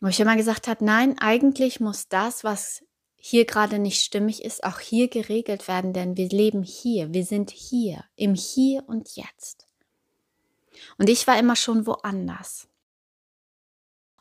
Wo 0.00 0.08
ich 0.08 0.20
immer 0.20 0.36
gesagt 0.36 0.68
habe, 0.68 0.84
nein, 0.84 1.18
eigentlich 1.18 1.80
muss 1.80 2.08
das, 2.08 2.44
was 2.44 2.84
hier 3.16 3.46
gerade 3.46 3.78
nicht 3.78 4.02
stimmig 4.02 4.44
ist, 4.44 4.62
auch 4.64 4.78
hier 4.80 5.08
geregelt 5.08 5.66
werden, 5.66 5.94
denn 5.94 6.16
wir 6.18 6.28
leben 6.28 6.62
hier, 6.62 7.14
wir 7.14 7.24
sind 7.24 7.50
hier, 7.50 8.04
im 8.16 8.34
Hier 8.34 8.84
und 8.86 9.16
Jetzt. 9.16 9.63
Und 10.98 11.08
ich 11.08 11.26
war 11.26 11.38
immer 11.38 11.56
schon 11.56 11.86
woanders. 11.86 12.68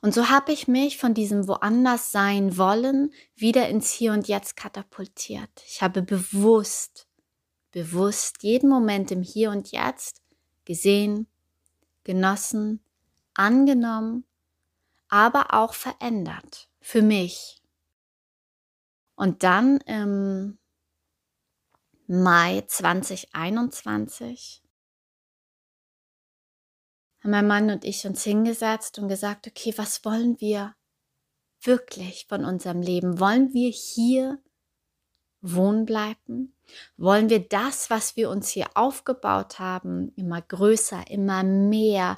Und 0.01 0.13
so 0.13 0.27
habe 0.29 0.51
ich 0.51 0.67
mich 0.67 0.97
von 0.97 1.13
diesem 1.13 1.47
woanders 1.47 2.11
sein 2.11 2.57
wollen 2.57 3.13
wieder 3.35 3.69
ins 3.69 3.89
Hier 3.91 4.11
und 4.11 4.27
Jetzt 4.27 4.57
katapultiert. 4.57 5.63
Ich 5.65 5.81
habe 5.81 6.01
bewusst, 6.01 7.07
bewusst 7.71 8.43
jeden 8.43 8.69
Moment 8.69 9.11
im 9.11 9.21
Hier 9.21 9.49
und 9.49 9.71
Jetzt 9.71 10.21
gesehen, 10.65 11.27
genossen, 12.03 12.83
angenommen, 13.33 14.25
aber 15.07 15.53
auch 15.53 15.73
verändert 15.73 16.67
für 16.81 17.01
mich. 17.01 17.61
Und 19.15 19.43
dann 19.43 19.77
im 19.85 20.57
Mai 22.07 22.63
2021 22.67 24.62
haben 27.23 27.31
mein 27.31 27.47
Mann 27.47 27.69
und 27.71 27.85
ich 27.85 28.05
uns 28.05 28.23
hingesetzt 28.23 28.99
und 28.99 29.07
gesagt, 29.07 29.47
okay, 29.47 29.73
was 29.77 30.03
wollen 30.03 30.39
wir 30.41 30.75
wirklich 31.61 32.25
von 32.27 32.43
unserem 32.43 32.81
Leben? 32.81 33.19
Wollen 33.19 33.53
wir 33.53 33.69
hier 33.69 34.39
wohnen 35.41 35.85
bleiben? 35.85 36.55
Wollen 36.97 37.29
wir 37.29 37.47
das, 37.47 37.89
was 37.89 38.15
wir 38.15 38.29
uns 38.29 38.49
hier 38.49 38.67
aufgebaut 38.75 39.59
haben, 39.59 40.11
immer 40.15 40.41
größer, 40.41 41.09
immer 41.09 41.43
mehr 41.43 42.17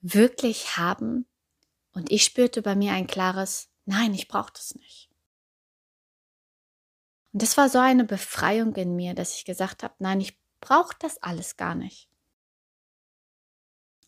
wirklich 0.00 0.76
haben? 0.76 1.26
Und 1.92 2.12
ich 2.12 2.24
spürte 2.24 2.62
bei 2.62 2.76
mir 2.76 2.92
ein 2.92 3.06
klares 3.06 3.68
Nein, 3.84 4.12
ich 4.12 4.28
brauche 4.28 4.52
das 4.52 4.74
nicht. 4.74 5.08
Und 7.32 7.42
das 7.42 7.56
war 7.56 7.68
so 7.68 7.78
eine 7.78 8.04
Befreiung 8.04 8.74
in 8.76 8.94
mir, 8.94 9.14
dass 9.14 9.34
ich 9.34 9.44
gesagt 9.44 9.82
habe, 9.82 9.94
nein, 9.98 10.20
ich 10.20 10.38
brauche 10.60 10.94
das 10.98 11.22
alles 11.22 11.56
gar 11.56 11.74
nicht. 11.74 12.07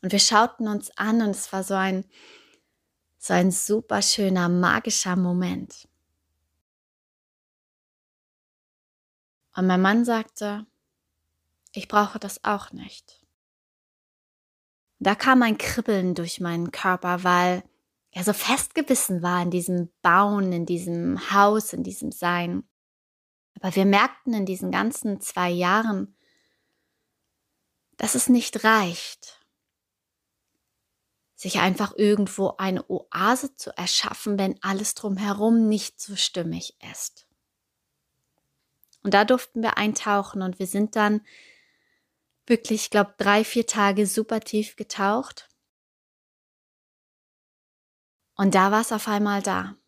Und 0.02 0.12
wir 0.12 0.18
schauten 0.18 0.68
uns 0.68 0.90
an 0.96 1.22
und 1.22 1.30
es 1.30 1.52
war 1.52 1.62
so 1.62 1.74
ein, 1.74 2.04
so 3.18 3.34
ein 3.34 3.50
super 3.50 4.02
schöner, 4.02 4.48
magischer 4.48 5.16
Moment. 5.16 5.88
Und 9.54 9.66
mein 9.66 9.82
Mann 9.82 10.04
sagte, 10.04 10.66
ich 11.72 11.88
brauche 11.88 12.18
das 12.18 12.44
auch 12.44 12.72
nicht. 12.72 13.24
Da 14.98 15.14
kam 15.14 15.42
ein 15.42 15.58
Kribbeln 15.58 16.14
durch 16.14 16.40
meinen 16.40 16.72
Körper, 16.72 17.24
weil 17.24 17.62
er 18.10 18.24
so 18.24 18.32
festgebissen 18.32 19.22
war 19.22 19.42
in 19.42 19.50
diesem 19.50 19.90
Bauen, 20.02 20.52
in 20.52 20.66
diesem 20.66 21.30
Haus, 21.30 21.72
in 21.72 21.82
diesem 21.82 22.12
Sein. 22.12 22.64
Aber 23.60 23.74
wir 23.76 23.86
merkten 23.86 24.34
in 24.34 24.46
diesen 24.46 24.70
ganzen 24.70 25.20
zwei 25.20 25.50
Jahren, 25.50 26.16
dass 27.96 28.14
es 28.14 28.28
nicht 28.28 28.64
reicht, 28.64 29.39
sich 31.40 31.58
einfach 31.58 31.94
irgendwo 31.96 32.56
eine 32.58 32.84
Oase 32.90 33.56
zu 33.56 33.74
erschaffen, 33.74 34.38
wenn 34.38 34.62
alles 34.62 34.94
drumherum 34.94 35.70
nicht 35.70 35.98
so 35.98 36.14
stimmig 36.14 36.76
ist. 36.92 37.26
Und 39.02 39.14
da 39.14 39.24
durften 39.24 39.62
wir 39.62 39.78
eintauchen 39.78 40.42
und 40.42 40.58
wir 40.58 40.66
sind 40.66 40.96
dann 40.96 41.24
wirklich, 42.44 42.82
ich 42.82 42.90
glaube, 42.90 43.14
drei, 43.16 43.42
vier 43.42 43.66
Tage 43.66 44.06
super 44.06 44.40
tief 44.40 44.76
getaucht. 44.76 45.48
Und 48.34 48.54
da 48.54 48.70
war 48.70 48.82
es 48.82 48.92
auf 48.92 49.08
einmal 49.08 49.40
da. 49.40 49.78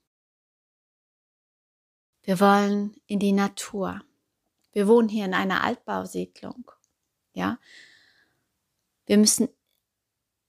Wir 2.23 2.41
wollen 2.41 2.97
in 3.05 3.19
die 3.19 3.33
Natur. 3.33 4.01
Wir 4.73 4.89
wohnen 4.89 5.11
hier 5.11 5.27
in 5.27 5.35
einer 5.35 5.63
Altbausiedlung. 5.63 6.71
Ja. 7.35 7.59
Wir 9.05 9.19
müssen 9.19 9.51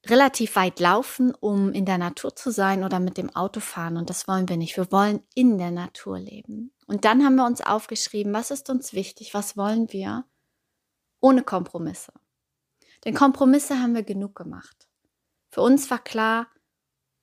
relativ 0.08 0.56
weit 0.56 0.80
laufen, 0.80 1.34
um 1.34 1.72
in 1.72 1.86
der 1.86 1.98
Natur 1.98 2.36
zu 2.36 2.52
sein 2.52 2.84
oder 2.84 3.00
mit 3.00 3.18
dem 3.18 3.34
Auto 3.36 3.60
fahren. 3.60 3.98
Und 3.98 4.10
das 4.10 4.28
wollen 4.28 4.50
wir 4.50 4.58
nicht. 4.58 4.76
Wir 4.76 4.92
wollen 4.92 5.22
in 5.34 5.58
der 5.58 5.72
Natur 5.72 6.20
leben. 6.20 6.74
Und 6.88 7.06
dann 7.06 7.24
haben 7.24 7.36
wir 7.36 7.46
uns 7.46 7.62
aufgeschrieben, 7.62 8.34
was 8.34 8.52
ist 8.52 8.70
uns 8.70 8.94
wichtig, 8.94 9.34
was 9.34 9.56
wollen 9.56 9.92
wir, 9.94 10.26
ohne 11.22 11.44
Kompromisse. 11.44 12.12
Denn 13.06 13.14
Kompromisse 13.14 13.80
haben 13.80 13.96
wir 13.96 14.04
genug 14.04 14.36
gemacht. 14.36 14.88
Für 15.50 15.62
uns 15.62 15.90
war 15.90 16.00
klar, 16.00 16.48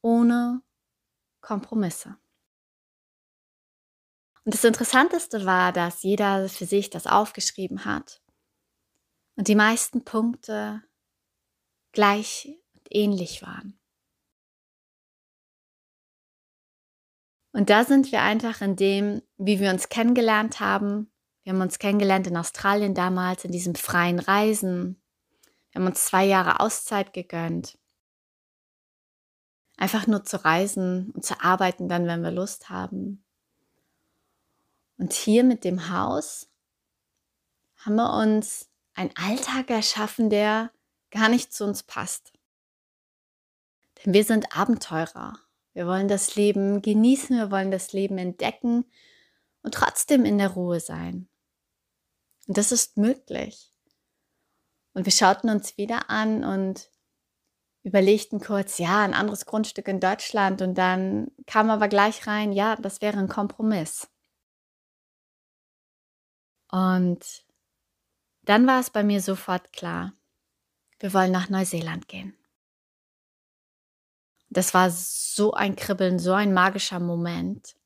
ohne 0.02 0.62
Kompromisse. 1.40 2.16
Und 4.44 4.54
das 4.54 4.64
Interessanteste 4.64 5.44
war, 5.44 5.72
dass 5.72 6.02
jeder 6.02 6.48
für 6.48 6.64
sich 6.64 6.88
das 6.88 7.06
aufgeschrieben 7.06 7.84
hat 7.84 8.22
und 9.36 9.48
die 9.48 9.54
meisten 9.54 10.04
Punkte 10.04 10.82
gleich 11.92 12.59
ähnlich 12.90 13.42
waren. 13.42 13.78
Und 17.52 17.70
da 17.70 17.84
sind 17.84 18.12
wir 18.12 18.22
einfach 18.22 18.60
in 18.60 18.76
dem, 18.76 19.22
wie 19.36 19.58
wir 19.58 19.70
uns 19.70 19.88
kennengelernt 19.88 20.60
haben. 20.60 21.10
Wir 21.42 21.52
haben 21.52 21.60
uns 21.60 21.78
kennengelernt 21.78 22.26
in 22.26 22.36
Australien 22.36 22.94
damals, 22.94 23.44
in 23.44 23.50
diesem 23.50 23.74
freien 23.74 24.18
Reisen. 24.18 25.02
Wir 25.70 25.80
haben 25.80 25.88
uns 25.88 26.04
zwei 26.04 26.24
Jahre 26.24 26.60
Auszeit 26.60 27.12
gegönnt. 27.12 27.78
Einfach 29.76 30.06
nur 30.06 30.24
zu 30.24 30.44
reisen 30.44 31.10
und 31.12 31.24
zu 31.24 31.40
arbeiten 31.42 31.88
dann, 31.88 32.06
wenn 32.06 32.22
wir 32.22 32.30
Lust 32.30 32.68
haben. 32.68 33.24
Und 34.98 35.12
hier 35.14 35.42
mit 35.42 35.64
dem 35.64 35.90
Haus 35.90 36.50
haben 37.78 37.96
wir 37.96 38.12
uns 38.12 38.68
einen 38.94 39.10
Alltag 39.16 39.70
erschaffen, 39.70 40.28
der 40.28 40.70
gar 41.10 41.30
nicht 41.30 41.52
zu 41.52 41.64
uns 41.64 41.82
passt. 41.82 42.32
Denn 44.04 44.14
wir 44.14 44.24
sind 44.24 44.56
Abenteurer. 44.56 45.38
Wir 45.72 45.86
wollen 45.86 46.08
das 46.08 46.34
Leben 46.34 46.82
genießen, 46.82 47.36
wir 47.36 47.50
wollen 47.50 47.70
das 47.70 47.92
Leben 47.92 48.18
entdecken 48.18 48.84
und 49.62 49.74
trotzdem 49.74 50.24
in 50.24 50.38
der 50.38 50.50
Ruhe 50.50 50.80
sein. 50.80 51.28
Und 52.46 52.56
das 52.56 52.72
ist 52.72 52.96
möglich. 52.96 53.70
Und 54.92 55.04
wir 55.04 55.12
schauten 55.12 55.50
uns 55.50 55.76
wieder 55.76 56.10
an 56.10 56.44
und 56.44 56.90
überlegten 57.82 58.40
kurz, 58.40 58.78
ja, 58.78 59.02
ein 59.02 59.14
anderes 59.14 59.46
Grundstück 59.46 59.88
in 59.88 60.00
Deutschland. 60.00 60.60
Und 60.62 60.76
dann 60.76 61.30
kam 61.46 61.70
aber 61.70 61.88
gleich 61.88 62.26
rein, 62.26 62.52
ja, 62.52 62.76
das 62.76 63.00
wäre 63.00 63.18
ein 63.18 63.28
Kompromiss. 63.28 64.08
Und 66.70 67.44
dann 68.42 68.66
war 68.66 68.80
es 68.80 68.90
bei 68.90 69.02
mir 69.02 69.20
sofort 69.20 69.72
klar, 69.72 70.12
wir 70.98 71.12
wollen 71.14 71.32
nach 71.32 71.48
Neuseeland 71.48 72.08
gehen. 72.08 72.39
Das 74.50 74.74
war 74.74 74.90
so 74.90 75.52
ein 75.52 75.76
Kribbeln, 75.76 76.18
so 76.18 76.32
ein 76.32 76.52
magischer 76.52 76.98
Moment. 76.98 77.76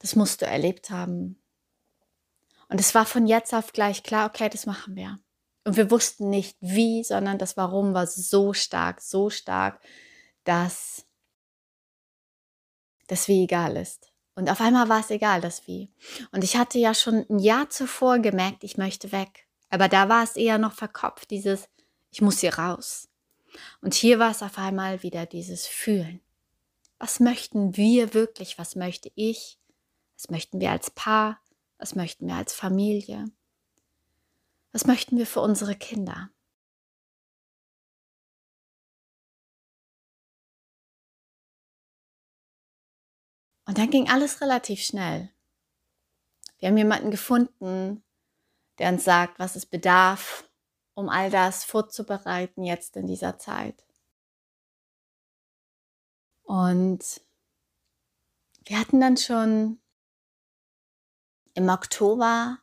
Das 0.00 0.16
musst 0.16 0.42
du 0.42 0.46
erlebt 0.46 0.90
haben. 0.90 1.40
Und 2.68 2.80
es 2.80 2.94
war 2.94 3.06
von 3.06 3.26
jetzt 3.26 3.54
auf 3.54 3.72
gleich 3.72 4.02
klar, 4.02 4.28
okay, 4.28 4.48
das 4.48 4.66
machen 4.66 4.96
wir. 4.96 5.18
Und 5.64 5.76
wir 5.76 5.90
wussten 5.90 6.28
nicht 6.28 6.56
wie, 6.60 7.04
sondern 7.04 7.38
das 7.38 7.56
Warum 7.56 7.94
war 7.94 8.06
so 8.06 8.52
stark, 8.52 9.00
so 9.00 9.30
stark, 9.30 9.80
dass 10.42 11.06
das 13.06 13.28
Wie 13.28 13.44
egal 13.44 13.76
ist. 13.76 14.12
Und 14.34 14.50
auf 14.50 14.60
einmal 14.60 14.88
war 14.88 15.00
es 15.00 15.10
egal, 15.10 15.40
das 15.40 15.66
Wie. 15.66 15.92
Und 16.32 16.42
ich 16.42 16.56
hatte 16.56 16.78
ja 16.78 16.94
schon 16.94 17.24
ein 17.30 17.38
Jahr 17.38 17.70
zuvor 17.70 18.18
gemerkt, 18.18 18.64
ich 18.64 18.76
möchte 18.76 19.12
weg. 19.12 19.46
Aber 19.70 19.88
da 19.88 20.08
war 20.08 20.24
es 20.24 20.36
eher 20.36 20.58
noch 20.58 20.72
verkopft, 20.72 21.30
dieses, 21.30 21.68
ich 22.14 22.20
muss 22.20 22.38
hier 22.38 22.54
raus. 22.54 23.08
Und 23.80 23.92
hier 23.92 24.20
war 24.20 24.30
es 24.30 24.40
auf 24.40 24.56
einmal 24.56 25.02
wieder 25.02 25.26
dieses 25.26 25.66
Fühlen. 25.66 26.20
Was 27.00 27.18
möchten 27.18 27.76
wir 27.76 28.14
wirklich? 28.14 28.56
Was 28.56 28.76
möchte 28.76 29.10
ich? 29.16 29.58
Was 30.16 30.30
möchten 30.30 30.60
wir 30.60 30.70
als 30.70 30.92
Paar? 30.92 31.40
Was 31.76 31.96
möchten 31.96 32.28
wir 32.28 32.36
als 32.36 32.54
Familie? 32.54 33.24
Was 34.70 34.86
möchten 34.86 35.18
wir 35.18 35.26
für 35.26 35.40
unsere 35.40 35.74
Kinder? 35.74 36.30
Und 43.66 43.76
dann 43.78 43.90
ging 43.90 44.08
alles 44.08 44.40
relativ 44.40 44.84
schnell. 44.84 45.32
Wir 46.58 46.68
haben 46.68 46.78
jemanden 46.78 47.10
gefunden, 47.10 48.04
der 48.78 48.92
uns 48.92 49.02
sagt, 49.02 49.40
was 49.40 49.56
es 49.56 49.66
bedarf, 49.66 50.48
um 50.94 51.08
all 51.08 51.30
das 51.30 51.64
vorzubereiten 51.64 52.64
jetzt 52.64 52.96
in 52.96 53.06
dieser 53.06 53.38
Zeit. 53.38 53.84
Und 56.44 57.20
wir 58.64 58.78
hatten 58.78 59.00
dann 59.00 59.16
schon 59.16 59.80
im 61.54 61.68
Oktober 61.68 62.58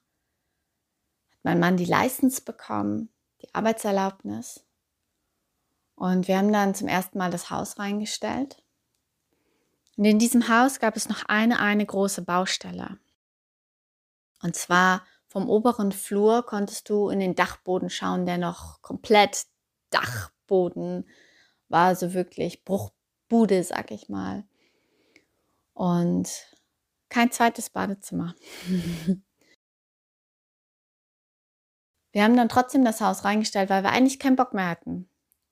hat 1.32 1.44
mein 1.44 1.60
Mann 1.60 1.78
die 1.78 1.86
License 1.86 2.42
bekommen, 2.42 3.10
die 3.42 3.54
Arbeitserlaubnis. 3.54 4.66
Und 5.96 6.28
wir 6.28 6.38
haben 6.38 6.52
dann 6.52 6.76
zum 6.76 6.88
ersten 6.88 7.18
Mal 7.18 7.32
das 7.32 7.50
Haus 7.50 7.80
reingestellt. 7.80 8.64
Und 9.98 10.06
in 10.06 10.20
diesem 10.20 10.48
Haus 10.48 10.80
gab 10.80 10.96
es 10.96 11.10
noch 11.10 11.24
eine, 11.26 11.60
eine 11.60 11.86
große 11.86 12.24
Baustelle. 12.24 12.98
Und 14.42 14.56
zwar 14.56 15.06
vom 15.32 15.50
oberen 15.50 15.94
Flur 15.94 16.46
konntest 16.46 16.90
du 16.90 17.08
in 17.08 17.22
den 17.22 17.36
Dachboden 17.36 17.90
schauen, 17.90 18.26
der 18.26 18.38
noch 18.38 18.82
komplett 18.82 19.46
Dachboden 19.90 21.08
war, 21.70 21.86
also 21.88 22.14
wirklich 22.14 22.66
Bruchbude, 22.66 23.64
sag 23.64 23.92
ich 23.92 24.10
mal. 24.10 24.44
Und 25.74 26.30
kein 27.08 27.32
zweites 27.32 27.70
Badezimmer. 27.70 28.36
wir 32.12 32.24
haben 32.24 32.36
dann 32.36 32.50
trotzdem 32.50 32.84
das 32.84 33.00
Haus 33.00 33.24
reingestellt, 33.24 33.70
weil 33.70 33.84
wir 33.84 33.92
eigentlich 33.92 34.20
keinen 34.20 34.36
Bock 34.36 34.54
mehr 34.54 34.68
hatten. 34.68 35.10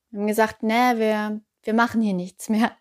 Wir 0.10 0.20
haben 0.20 0.28
gesagt, 0.28 0.62
nee, 0.62 0.98
wir, 0.98 1.40
wir 1.64 1.74
machen 1.74 2.02
hier 2.02 2.14
nichts 2.14 2.50
mehr. 2.50 2.76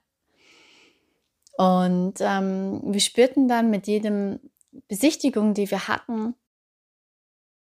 Und 1.56 2.14
ähm, 2.18 2.80
wir 2.82 3.00
spürten 3.00 3.46
dann 3.46 3.70
mit 3.70 3.86
jedem 3.86 4.40
Besichtigung, 4.88 5.54
die 5.54 5.70
wir 5.70 5.86
hatten, 5.86 6.34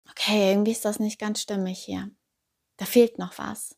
okay, 0.09 0.51
irgendwie 0.51 0.71
ist 0.71 0.85
das 0.85 0.99
nicht 0.99 1.19
ganz 1.19 1.41
stimmig 1.41 1.79
hier. 1.79 2.09
Da 2.77 2.85
fehlt 2.85 3.17
noch 3.17 3.37
was. 3.37 3.75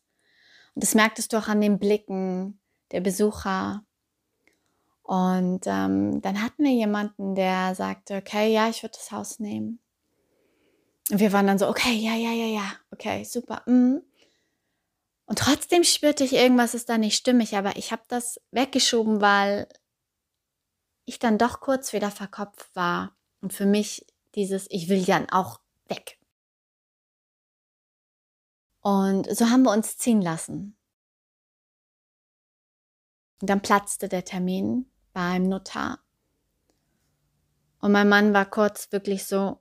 Und 0.74 0.84
das 0.84 0.94
merktest 0.94 1.32
du 1.32 1.38
auch 1.38 1.48
an 1.48 1.60
den 1.60 1.78
Blicken 1.78 2.60
der 2.92 3.00
Besucher. 3.00 3.84
Und 5.02 5.66
ähm, 5.66 6.20
dann 6.22 6.42
hatten 6.42 6.64
wir 6.64 6.72
jemanden, 6.72 7.34
der 7.34 7.74
sagte, 7.74 8.16
okay, 8.16 8.52
ja, 8.52 8.68
ich 8.68 8.82
würde 8.82 8.96
das 8.96 9.10
Haus 9.10 9.40
nehmen. 9.40 9.80
Und 11.10 11.18
wir 11.18 11.32
waren 11.32 11.46
dann 11.46 11.58
so, 11.58 11.68
okay, 11.68 11.92
ja, 11.94 12.14
ja, 12.14 12.30
ja, 12.30 12.46
ja, 12.46 12.72
okay, 12.92 13.24
super. 13.24 13.62
Mm. 13.66 13.98
Und 15.26 15.38
trotzdem 15.38 15.84
spürte 15.84 16.24
ich, 16.24 16.34
irgendwas 16.34 16.74
ist 16.74 16.88
da 16.88 16.98
nicht 16.98 17.16
stimmig, 17.16 17.56
aber 17.56 17.76
ich 17.76 17.92
habe 17.92 18.02
das 18.08 18.40
weggeschoben, 18.52 19.20
weil 19.20 19.68
ich 21.04 21.18
dann 21.18 21.38
doch 21.38 21.60
kurz 21.60 21.92
wieder 21.92 22.10
verkopft 22.10 22.70
war. 22.74 23.16
Und 23.40 23.52
für 23.52 23.66
mich 23.66 24.06
dieses, 24.36 24.66
ich 24.70 24.88
will 24.88 25.04
dann 25.04 25.28
auch 25.30 25.60
weg. 25.88 26.19
Und 28.80 29.34
so 29.34 29.50
haben 29.50 29.62
wir 29.62 29.72
uns 29.72 29.96
ziehen 29.96 30.22
lassen. 30.22 30.76
Und 33.40 33.50
dann 33.50 33.62
platzte 33.62 34.08
der 34.08 34.24
Termin 34.24 34.90
beim 35.12 35.48
Notar. 35.48 36.00
Und 37.80 37.92
mein 37.92 38.08
Mann 38.08 38.34
war 38.34 38.44
kurz 38.44 38.92
wirklich 38.92 39.24
so, 39.24 39.60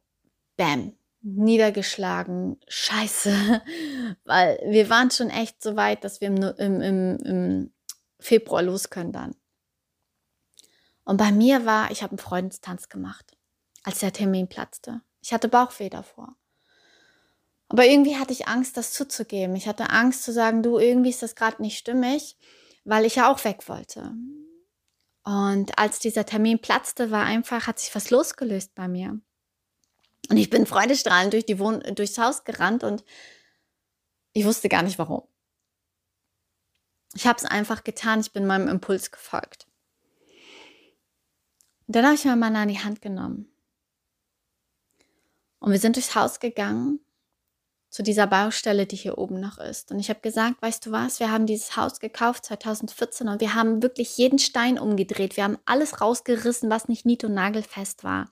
bam, 0.58 0.94
niedergeschlagen, 1.22 2.60
scheiße, 2.68 3.62
weil 4.26 4.60
wir 4.66 4.90
waren 4.90 5.12
schon 5.12 5.30
echt 5.30 5.62
so 5.62 5.76
weit, 5.76 6.04
dass 6.04 6.22
wir 6.22 6.28
im, 6.28 6.42
im, 6.42 6.82
im, 6.82 7.18
im 7.18 7.74
Februar 8.20 8.62
los 8.62 8.90
können 8.90 9.14
dann. 9.14 9.36
Und 11.06 11.18
bei 11.18 11.32
mir 11.32 11.66
war, 11.66 11.92
ich 11.92 12.04
habe 12.04 12.12
einen 12.12 12.20
Freundestanz 12.20 12.90
gemacht, 12.90 13.38
als 13.84 14.00
der 14.00 14.14
Termin 14.14 14.48
platzte. 14.48 15.02
Ich 15.22 15.34
hatte 15.34 15.48
Bauchweh 15.48 15.90
davor. 15.90 16.36
Aber 17.70 17.86
irgendwie 17.86 18.18
hatte 18.18 18.34
ich 18.34 18.48
Angst, 18.48 18.78
das 18.78 18.94
zuzugeben. 18.94 19.56
Ich 19.56 19.68
hatte 19.68 19.92
Angst 19.92 20.24
zu 20.24 20.34
sagen, 20.34 20.64
du, 20.64 20.80
irgendwie 20.80 21.12
ist 21.12 21.22
das 21.22 21.36
gerade 21.36 21.62
nicht 21.62 21.78
stimmig, 21.78 22.36
weil 22.84 23.06
ich 23.06 23.16
ja 23.16 23.32
auch 23.32 23.44
weg 23.46 23.70
wollte. 23.70 24.12
Und 25.24 25.78
als 25.78 26.00
dieser 26.00 26.26
Termin 26.26 26.60
platzte, 26.60 27.12
war 27.12 27.26
einfach, 27.26 27.68
hat 27.68 27.80
sich 27.80 27.94
was 27.94 28.10
losgelöst 28.10 28.74
bei 28.74 28.88
mir. 28.88 29.22
Und 30.30 30.38
ich 30.38 30.50
bin 30.50 30.66
freudestrahlend 30.66 31.34
durch 31.34 31.46
die 31.46 31.60
Wohn 31.60 31.82
durchs 31.94 32.18
Haus 32.18 32.44
gerannt 32.44 32.84
und 32.84 33.04
ich 34.34 34.46
wusste 34.46 34.68
gar 34.68 34.82
nicht 34.82 34.98
warum. 34.98 35.28
Ich 37.14 37.28
habe 37.28 37.38
es 37.38 37.46
einfach 37.46 37.84
getan, 37.84 38.20
ich 38.20 38.32
bin 38.32 38.48
meinem 38.48 38.68
Impuls 38.68 39.12
gefolgt. 39.12 39.68
Und 41.88 41.96
dann 41.96 42.06
habe 42.06 42.16
ich 42.16 42.26
meinen 42.26 42.40
Mann 42.40 42.56
an 42.56 42.68
die 42.68 42.80
Hand 42.80 43.02
genommen. 43.02 43.52
Und 45.60 45.72
wir 45.72 45.80
sind 45.80 45.96
durchs 45.96 46.16
Haus 46.16 46.40
gegangen 46.40 47.00
zu 47.90 48.04
dieser 48.04 48.28
Baustelle, 48.28 48.86
die 48.86 48.96
hier 48.96 49.18
oben 49.18 49.40
noch 49.40 49.58
ist. 49.58 49.92
Und 49.92 50.00
ich 50.00 50.10
habe 50.10 50.20
gesagt, 50.20 50.62
weißt 50.62 50.86
du 50.86 50.92
was, 50.92 51.20
wir 51.20 51.32
haben 51.32 51.48
dieses 51.48 51.76
Haus 51.76 52.00
gekauft 52.00 52.46
2014 52.46 53.28
und 53.28 53.42
wir 53.42 53.56
haben 53.56 53.82
wirklich 53.82 54.16
jeden 54.18 54.38
Stein 54.38 54.78
umgedreht. 54.78 55.38
Wir 55.38 55.44
haben 55.44 55.58
alles 55.66 56.00
rausgerissen, 56.00 56.70
was 56.70 56.88
nicht 56.88 57.06
nied- 57.06 57.24
und 57.24 57.34
nagelfest 57.34 58.04
war. 58.04 58.30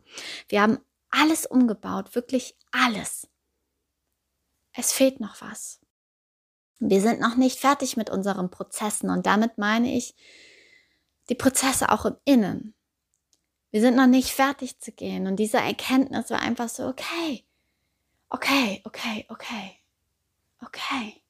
Wir 0.47 0.61
haben 0.61 0.77
alles 1.09 1.45
umgebaut, 1.45 2.13
wirklich 2.13 2.55
alles. 2.71 3.27
Es 4.73 4.93
fehlt 4.93 5.19
noch 5.19 5.41
was. 5.41 5.79
Wir 6.79 7.01
sind 7.01 7.19
noch 7.19 7.35
nicht 7.35 7.59
fertig 7.59 7.97
mit 7.97 8.11
unseren 8.11 8.51
Prozessen 8.51 9.09
und 9.09 9.25
damit 9.25 9.57
meine 9.57 9.95
ich 9.97 10.15
die 11.29 11.35
Prozesse 11.35 11.91
auch 11.91 12.05
im 12.05 12.17
Innen. 12.25 12.75
Wir 13.71 13.81
sind 13.81 13.95
noch 13.95 14.05
nicht 14.05 14.29
fertig 14.29 14.79
zu 14.79 14.91
gehen 14.91 15.25
und 15.25 15.37
diese 15.37 15.57
Erkenntnis 15.57 16.29
war 16.29 16.41
einfach 16.41 16.69
so, 16.69 16.85
okay, 16.85 17.46
okay, 18.29 18.81
okay, 18.85 19.25
okay, 19.29 19.79
okay. 20.63 21.21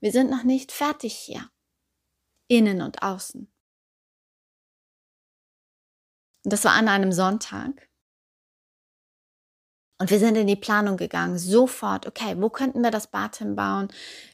Wir 0.00 0.12
sind 0.12 0.30
noch 0.30 0.42
nicht 0.42 0.72
fertig 0.72 1.14
hier. 1.14 1.48
Innen 2.48 2.82
und 2.82 3.02
außen. 3.02 3.50
Und 6.44 6.52
das 6.52 6.64
war 6.64 6.72
an 6.72 6.88
einem 6.88 7.12
Sonntag. 7.12 7.88
Und 10.02 10.10
wir 10.10 10.18
sind 10.18 10.36
in 10.36 10.48
die 10.48 10.56
Planung 10.56 10.96
gegangen, 10.96 11.38
sofort, 11.38 12.08
okay, 12.08 12.34
wo 12.36 12.50
könnten 12.50 12.82
wir 12.82 12.90
das 12.90 13.06
Bad 13.06 13.36
hinbauen? 13.36 13.86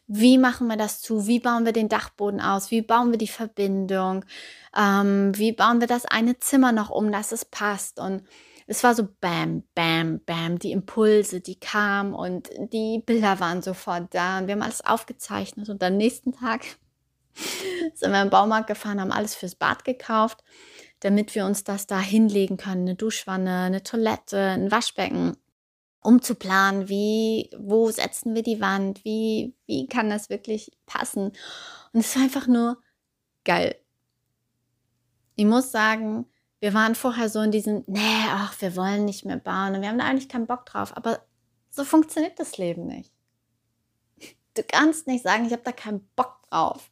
Wie 0.06 0.38
machen 0.38 0.66
wir 0.68 0.78
das 0.78 1.02
zu? 1.02 1.26
Wie 1.26 1.40
bauen 1.40 1.66
wir 1.66 1.74
den 1.74 1.90
Dachboden 1.90 2.40
aus? 2.40 2.70
Wie 2.70 2.80
bauen 2.80 3.10
wir 3.10 3.18
die 3.18 3.28
Verbindung? 3.28 4.24
Ähm, 4.74 5.36
wie 5.36 5.52
bauen 5.52 5.80
wir 5.80 5.86
das 5.86 6.06
eine 6.06 6.38
Zimmer 6.38 6.72
noch 6.72 6.88
um, 6.88 7.12
dass 7.12 7.32
es 7.32 7.44
passt? 7.44 8.00
Und 8.00 8.22
es 8.68 8.84
war 8.84 8.94
so 8.94 9.08
bam, 9.20 9.64
bam, 9.74 10.20
bam, 10.24 10.58
die 10.58 10.72
Impulse, 10.72 11.40
die 11.40 11.58
kamen 11.58 12.12
und 12.14 12.50
die 12.72 13.02
Bilder 13.04 13.40
waren 13.40 13.62
sofort 13.62 14.14
da 14.14 14.38
und 14.38 14.46
wir 14.46 14.54
haben 14.54 14.62
alles 14.62 14.84
aufgezeichnet 14.84 15.70
und 15.70 15.82
am 15.82 15.96
nächsten 15.96 16.32
Tag 16.32 16.64
sind 17.94 18.12
wir 18.12 18.22
im 18.22 18.30
Baumarkt 18.30 18.66
gefahren, 18.66 19.00
haben 19.00 19.10
alles 19.10 19.34
fürs 19.34 19.54
Bad 19.54 19.84
gekauft, 19.84 20.44
damit 21.00 21.34
wir 21.34 21.46
uns 21.46 21.64
das 21.64 21.86
da 21.86 21.98
hinlegen 21.98 22.58
können, 22.58 22.82
eine 22.82 22.94
Duschwanne, 22.94 23.62
eine 23.62 23.82
Toilette, 23.82 24.38
ein 24.38 24.70
Waschbecken 24.70 25.36
um 26.00 26.22
zu 26.22 26.34
planen, 26.34 26.88
wie, 26.88 27.50
wo 27.58 27.90
setzen 27.90 28.34
wir 28.34 28.42
die 28.42 28.60
Wand, 28.60 29.04
wie, 29.04 29.54
wie 29.66 29.86
kann 29.86 30.10
das 30.10 30.30
wirklich 30.30 30.70
passen. 30.86 31.32
Und 31.92 32.00
es 32.00 32.14
war 32.14 32.22
einfach 32.22 32.46
nur 32.46 32.78
geil. 33.44 33.76
Ich 35.34 35.44
muss 35.44 35.70
sagen, 35.70 36.26
wir 36.60 36.74
waren 36.74 36.94
vorher 36.94 37.28
so 37.28 37.40
in 37.40 37.52
diesem, 37.52 37.84
nee, 37.86 38.00
ach, 38.28 38.60
wir 38.60 38.74
wollen 38.74 39.04
nicht 39.04 39.24
mehr 39.24 39.36
bauen 39.36 39.74
und 39.74 39.80
wir 39.80 39.88
haben 39.88 39.98
da 39.98 40.04
eigentlich 40.04 40.28
keinen 40.28 40.46
Bock 40.46 40.66
drauf. 40.66 40.96
Aber 40.96 41.20
so 41.70 41.84
funktioniert 41.84 42.38
das 42.38 42.58
Leben 42.58 42.86
nicht. 42.86 43.12
Du 44.54 44.62
kannst 44.64 45.06
nicht 45.06 45.22
sagen, 45.22 45.46
ich 45.46 45.52
habe 45.52 45.62
da 45.62 45.72
keinen 45.72 46.08
Bock 46.16 46.42
drauf. 46.50 46.90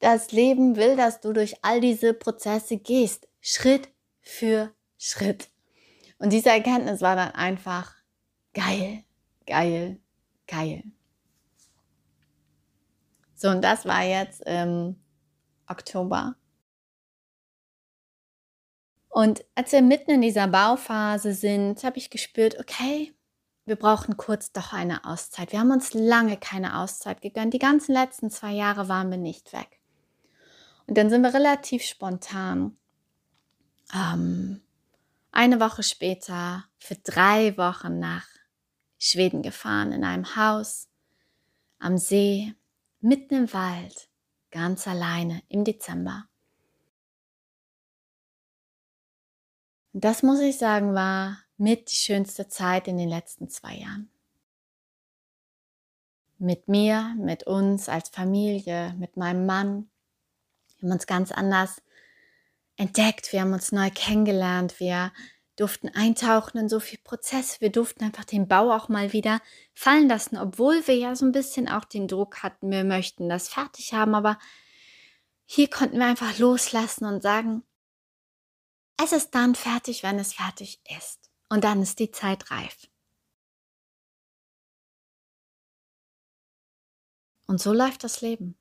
Das 0.00 0.30
Leben 0.30 0.76
will, 0.76 0.96
dass 0.96 1.20
du 1.20 1.32
durch 1.32 1.56
all 1.62 1.80
diese 1.80 2.12
Prozesse 2.12 2.76
gehst, 2.76 3.26
Schritt 3.40 3.88
für 4.20 4.72
Schritt. 4.98 5.48
Und 6.18 6.32
diese 6.32 6.50
Erkenntnis 6.50 7.00
war 7.00 7.16
dann 7.16 7.32
einfach 7.32 7.94
geil, 8.52 9.04
geil, 9.46 9.98
geil. 10.46 10.84
So, 13.34 13.48
und 13.48 13.62
das 13.62 13.86
war 13.86 14.02
jetzt 14.02 14.42
im 14.42 14.96
Oktober. 15.66 16.36
Und 19.18 19.44
als 19.56 19.72
wir 19.72 19.82
mitten 19.82 20.12
in 20.12 20.20
dieser 20.20 20.46
Bauphase 20.46 21.34
sind, 21.34 21.82
habe 21.82 21.98
ich 21.98 22.08
gespürt, 22.08 22.60
okay, 22.60 23.12
wir 23.64 23.74
brauchen 23.74 24.16
kurz 24.16 24.52
doch 24.52 24.72
eine 24.72 25.04
Auszeit. 25.04 25.50
Wir 25.50 25.58
haben 25.58 25.72
uns 25.72 25.92
lange 25.92 26.36
keine 26.36 26.78
Auszeit 26.78 27.20
gegönnt. 27.20 27.52
Die 27.52 27.58
ganzen 27.58 27.94
letzten 27.94 28.30
zwei 28.30 28.52
Jahre 28.52 28.88
waren 28.88 29.10
wir 29.10 29.18
nicht 29.18 29.52
weg. 29.52 29.80
Und 30.86 30.96
dann 30.96 31.10
sind 31.10 31.22
wir 31.22 31.34
relativ 31.34 31.82
spontan 31.82 32.76
ähm, 33.92 34.62
eine 35.32 35.58
Woche 35.58 35.82
später 35.82 36.66
für 36.78 36.94
drei 36.94 37.58
Wochen 37.58 37.98
nach 37.98 38.28
Schweden 39.00 39.42
gefahren, 39.42 39.90
in 39.90 40.04
einem 40.04 40.36
Haus 40.36 40.86
am 41.80 41.98
See, 41.98 42.54
mitten 43.00 43.34
im 43.34 43.52
Wald, 43.52 44.10
ganz 44.52 44.86
alleine 44.86 45.42
im 45.48 45.64
Dezember. 45.64 46.28
Das 49.92 50.22
muss 50.22 50.40
ich 50.40 50.58
sagen, 50.58 50.94
war 50.94 51.38
mit 51.56 51.90
die 51.90 51.96
schönste 51.96 52.48
Zeit 52.48 52.88
in 52.88 52.98
den 52.98 53.08
letzten 53.08 53.48
zwei 53.48 53.74
Jahren. 53.74 54.10
Mit 56.38 56.68
mir, 56.68 57.14
mit 57.18 57.44
uns 57.44 57.88
als 57.88 58.10
Familie, 58.10 58.94
mit 58.98 59.16
meinem 59.16 59.44
Mann. 59.44 59.90
Wir 60.78 60.88
haben 60.88 60.94
uns 60.94 61.06
ganz 61.06 61.32
anders 61.32 61.82
entdeckt, 62.76 63.32
wir 63.32 63.40
haben 63.40 63.52
uns 63.52 63.72
neu 63.72 63.90
kennengelernt, 63.90 64.78
wir 64.78 65.12
durften 65.56 65.88
eintauchen 65.88 66.58
in 66.58 66.68
so 66.68 66.78
viel 66.78 67.00
Prozess, 67.02 67.60
wir 67.60 67.70
durften 67.70 68.04
einfach 68.04 68.24
den 68.24 68.46
Bau 68.46 68.72
auch 68.72 68.88
mal 68.88 69.12
wieder 69.12 69.40
fallen 69.74 70.08
lassen, 70.08 70.38
obwohl 70.38 70.86
wir 70.86 70.96
ja 70.96 71.16
so 71.16 71.26
ein 71.26 71.32
bisschen 71.32 71.68
auch 71.68 71.84
den 71.84 72.06
Druck 72.06 72.44
hatten, 72.44 72.70
wir 72.70 72.84
möchten 72.84 73.28
das 73.28 73.48
fertig 73.48 73.92
haben, 73.92 74.14
aber 74.14 74.38
hier 75.44 75.68
konnten 75.68 75.98
wir 75.98 76.06
einfach 76.06 76.38
loslassen 76.38 77.06
und 77.06 77.22
sagen, 77.22 77.64
es 79.00 79.12
ist 79.12 79.34
dann 79.34 79.54
fertig, 79.54 80.02
wenn 80.02 80.18
es 80.18 80.34
fertig 80.34 80.80
ist. 80.96 81.30
Und 81.48 81.64
dann 81.64 81.80
ist 81.82 81.98
die 81.98 82.10
Zeit 82.10 82.50
reif. 82.50 82.88
Und 87.46 87.60
so 87.60 87.72
läuft 87.72 88.04
das 88.04 88.20
Leben. 88.20 88.58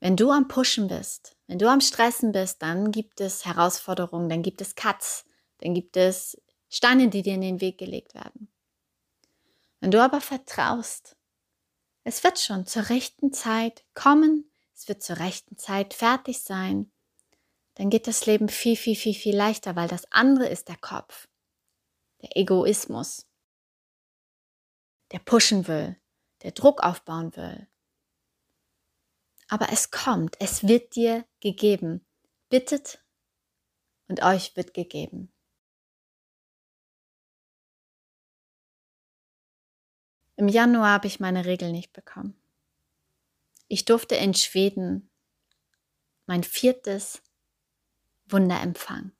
Wenn 0.00 0.16
du 0.16 0.30
am 0.30 0.46
Pushen 0.46 0.86
bist, 0.86 1.36
wenn 1.48 1.58
du 1.58 1.68
am 1.68 1.80
Stressen 1.80 2.30
bist, 2.30 2.62
dann 2.62 2.92
gibt 2.92 3.20
es 3.20 3.44
Herausforderungen, 3.44 4.28
dann 4.28 4.42
gibt 4.42 4.60
es 4.60 4.76
Cuts, 4.76 5.24
dann 5.58 5.74
gibt 5.74 5.96
es 5.96 6.40
Steine, 6.68 7.08
die 7.08 7.22
dir 7.22 7.34
in 7.34 7.40
den 7.40 7.60
Weg 7.60 7.78
gelegt 7.78 8.14
werden. 8.14 8.48
Wenn 9.80 9.90
du 9.90 10.00
aber 10.00 10.20
vertraust, 10.20 11.16
es 12.04 12.22
wird 12.22 12.38
schon 12.38 12.64
zur 12.66 12.90
rechten 12.90 13.32
Zeit 13.32 13.84
kommen, 13.94 14.48
es 14.72 14.86
wird 14.86 15.02
zur 15.02 15.18
rechten 15.18 15.58
Zeit 15.58 15.94
fertig 15.94 16.42
sein, 16.42 16.92
dann 17.78 17.90
geht 17.90 18.08
das 18.08 18.26
Leben 18.26 18.48
viel, 18.48 18.76
viel, 18.76 18.96
viel, 18.96 19.14
viel 19.14 19.36
leichter, 19.36 19.76
weil 19.76 19.88
das 19.88 20.10
andere 20.10 20.48
ist 20.48 20.68
der 20.68 20.76
Kopf, 20.76 21.28
der 22.22 22.36
Egoismus, 22.36 23.26
der 25.12 25.20
pushen 25.20 25.68
will, 25.68 25.96
der 26.42 26.50
Druck 26.50 26.82
aufbauen 26.82 27.34
will, 27.36 27.68
aber 29.46 29.72
es 29.72 29.92
kommt, 29.92 30.36
es 30.40 30.66
wird 30.66 30.96
dir 30.96 31.24
gegeben. 31.40 32.04
Bittet 32.50 33.02
und 34.08 34.22
euch 34.22 34.56
wird 34.56 34.74
gegeben. 34.74 35.32
Im 40.36 40.48
Januar 40.48 40.92
habe 40.92 41.06
ich 41.06 41.20
meine 41.20 41.44
Regel 41.44 41.72
nicht 41.72 41.92
bekommen. 41.92 42.40
Ich 43.68 43.84
durfte 43.84 44.16
in 44.16 44.34
Schweden 44.34 45.10
mein 46.26 46.42
viertes 46.42 47.22
Wunder 48.30 48.60
empfangen. 48.60 49.12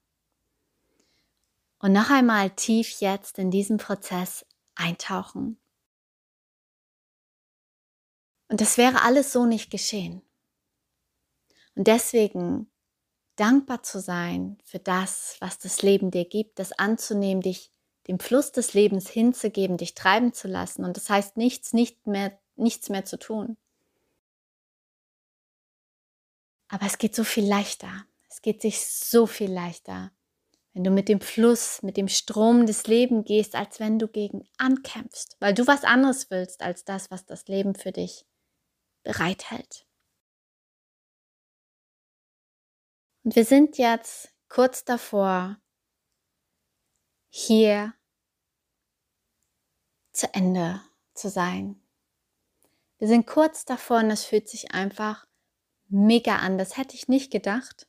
Und 1.78 1.92
noch 1.92 2.10
einmal 2.10 2.50
tief 2.50 3.00
jetzt 3.00 3.38
in 3.38 3.50
diesen 3.50 3.78
Prozess 3.78 4.44
eintauchen 4.74 5.58
und 8.48 8.60
das 8.60 8.78
wäre 8.78 9.02
alles 9.02 9.32
so 9.32 9.46
nicht 9.46 9.70
geschehen. 9.70 10.22
Und 11.74 11.86
deswegen 11.86 12.70
dankbar 13.36 13.82
zu 13.82 14.00
sein 14.00 14.58
für 14.64 14.78
das, 14.78 15.36
was 15.40 15.58
das 15.58 15.82
Leben 15.82 16.10
dir 16.10 16.24
gibt, 16.24 16.58
das 16.58 16.72
anzunehmen, 16.72 17.42
dich 17.42 17.70
dem 18.08 18.18
Fluss 18.18 18.52
des 18.52 18.72
Lebens 18.72 19.08
hinzugeben, 19.08 19.76
dich 19.76 19.94
treiben 19.94 20.32
zu 20.32 20.48
lassen. 20.48 20.84
Und 20.84 20.96
das 20.96 21.10
heißt 21.10 21.36
nichts, 21.36 21.74
nicht 21.74 22.06
mehr, 22.06 22.36
nichts 22.56 22.88
mehr 22.88 23.04
zu 23.04 23.18
tun. 23.18 23.56
Aber 26.68 26.86
es 26.86 26.98
geht 26.98 27.14
so 27.14 27.22
viel 27.22 27.46
leichter. 27.46 28.07
Es 28.38 28.42
geht 28.42 28.62
sich 28.62 28.86
so 28.86 29.26
viel 29.26 29.50
leichter, 29.50 30.12
wenn 30.72 30.84
du 30.84 30.92
mit 30.92 31.08
dem 31.08 31.20
Fluss, 31.20 31.82
mit 31.82 31.96
dem 31.96 32.06
Strom 32.06 32.66
des 32.66 32.86
Lebens 32.86 33.26
gehst, 33.26 33.56
als 33.56 33.80
wenn 33.80 33.98
du 33.98 34.06
gegen 34.06 34.48
ankämpfst, 34.58 35.36
weil 35.40 35.54
du 35.54 35.66
was 35.66 35.82
anderes 35.82 36.30
willst 36.30 36.62
als 36.62 36.84
das, 36.84 37.10
was 37.10 37.26
das 37.26 37.48
Leben 37.48 37.74
für 37.74 37.90
dich 37.90 38.26
bereithält. 39.02 39.88
Und 43.24 43.34
wir 43.34 43.44
sind 43.44 43.76
jetzt 43.76 44.32
kurz 44.48 44.84
davor, 44.84 45.60
hier 47.30 47.92
zu 50.12 50.32
Ende 50.32 50.80
zu 51.12 51.28
sein. 51.28 51.82
Wir 52.98 53.08
sind 53.08 53.26
kurz 53.26 53.64
davor 53.64 53.98
und 53.98 54.12
es 54.12 54.24
fühlt 54.24 54.48
sich 54.48 54.70
einfach 54.70 55.26
mega 55.88 56.36
an. 56.36 56.56
Das 56.56 56.76
hätte 56.76 56.94
ich 56.94 57.08
nicht 57.08 57.32
gedacht. 57.32 57.88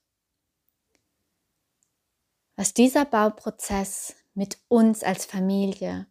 Was 2.60 2.74
dieser 2.74 3.06
Bauprozess 3.06 4.18
mit 4.34 4.58
uns 4.68 5.02
als 5.02 5.24
Familie, 5.26 6.08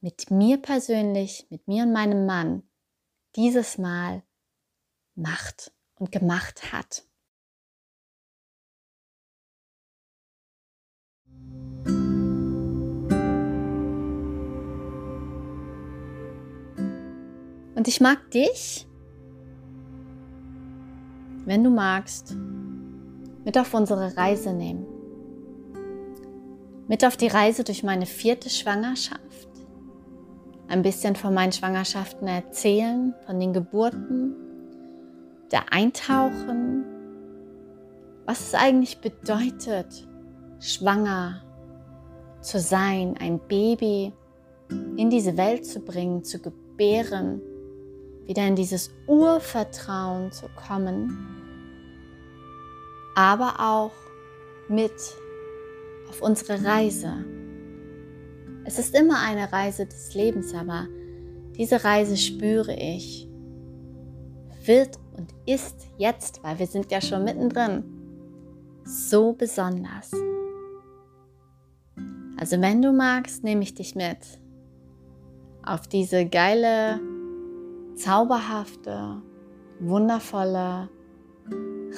mit 0.00 0.28
mir 0.28 0.60
persönlich, 0.60 1.46
mit 1.50 1.68
mir 1.68 1.84
und 1.84 1.92
meinem 1.92 2.26
Mann 2.26 2.64
dieses 3.36 3.78
Mal 3.78 4.24
macht 5.14 5.70
und 5.94 6.10
gemacht 6.10 6.72
hat. 6.72 7.04
Und 17.76 17.86
ich 17.86 18.00
mag 18.00 18.32
dich, 18.32 18.88
wenn 21.44 21.62
du 21.62 21.70
magst, 21.70 22.34
mit 23.44 23.56
auf 23.56 23.72
unsere 23.74 24.16
Reise 24.16 24.52
nehmen. 24.52 24.93
Mit 26.86 27.04
auf 27.04 27.16
die 27.16 27.28
Reise 27.28 27.64
durch 27.64 27.82
meine 27.82 28.06
vierte 28.06 28.50
Schwangerschaft. 28.50 29.20
Ein 30.68 30.82
bisschen 30.82 31.16
von 31.16 31.34
meinen 31.34 31.52
Schwangerschaften 31.52 32.26
erzählen, 32.26 33.14
von 33.26 33.38
den 33.38 33.52
Geburten, 33.52 34.34
da 35.50 35.64
eintauchen 35.70 36.84
was 38.26 38.40
es 38.40 38.54
eigentlich 38.54 38.98
bedeutet, 39.00 40.06
schwanger 40.60 41.42
zu 42.40 42.58
sein, 42.58 43.16
ein 43.18 43.38
Baby 43.38 44.12
in 44.96 45.10
diese 45.10 45.36
Welt 45.36 45.66
zu 45.66 45.80
bringen, 45.80 46.24
zu 46.24 46.38
gebären, 46.38 47.40
wieder 48.26 48.46
in 48.46 48.56
dieses 48.56 48.90
Urvertrauen 49.06 50.32
zu 50.32 50.46
kommen, 50.56 51.18
aber 53.14 53.56
auch 53.58 53.92
mit 54.68 54.92
auf 56.08 56.22
unsere 56.22 56.64
Reise. 56.64 57.24
Es 58.64 58.78
ist 58.78 58.96
immer 58.98 59.20
eine 59.20 59.52
Reise 59.52 59.86
des 59.86 60.14
Lebens, 60.14 60.54
aber 60.54 60.86
diese 61.56 61.84
Reise 61.84 62.16
spüre 62.16 62.74
ich, 62.74 63.28
wird 64.64 64.98
und 65.16 65.32
ist 65.46 65.86
jetzt, 65.98 66.42
weil 66.42 66.58
wir 66.58 66.66
sind 66.66 66.90
ja 66.90 67.00
schon 67.00 67.24
mittendrin, 67.24 67.84
so 68.84 69.32
besonders. 69.32 70.10
Also 72.38 72.60
wenn 72.60 72.82
du 72.82 72.92
magst, 72.92 73.44
nehme 73.44 73.62
ich 73.62 73.74
dich 73.74 73.94
mit 73.94 74.18
auf 75.62 75.86
diese 75.86 76.26
geile, 76.26 77.00
zauberhafte, 77.96 79.22
wundervolle 79.80 80.88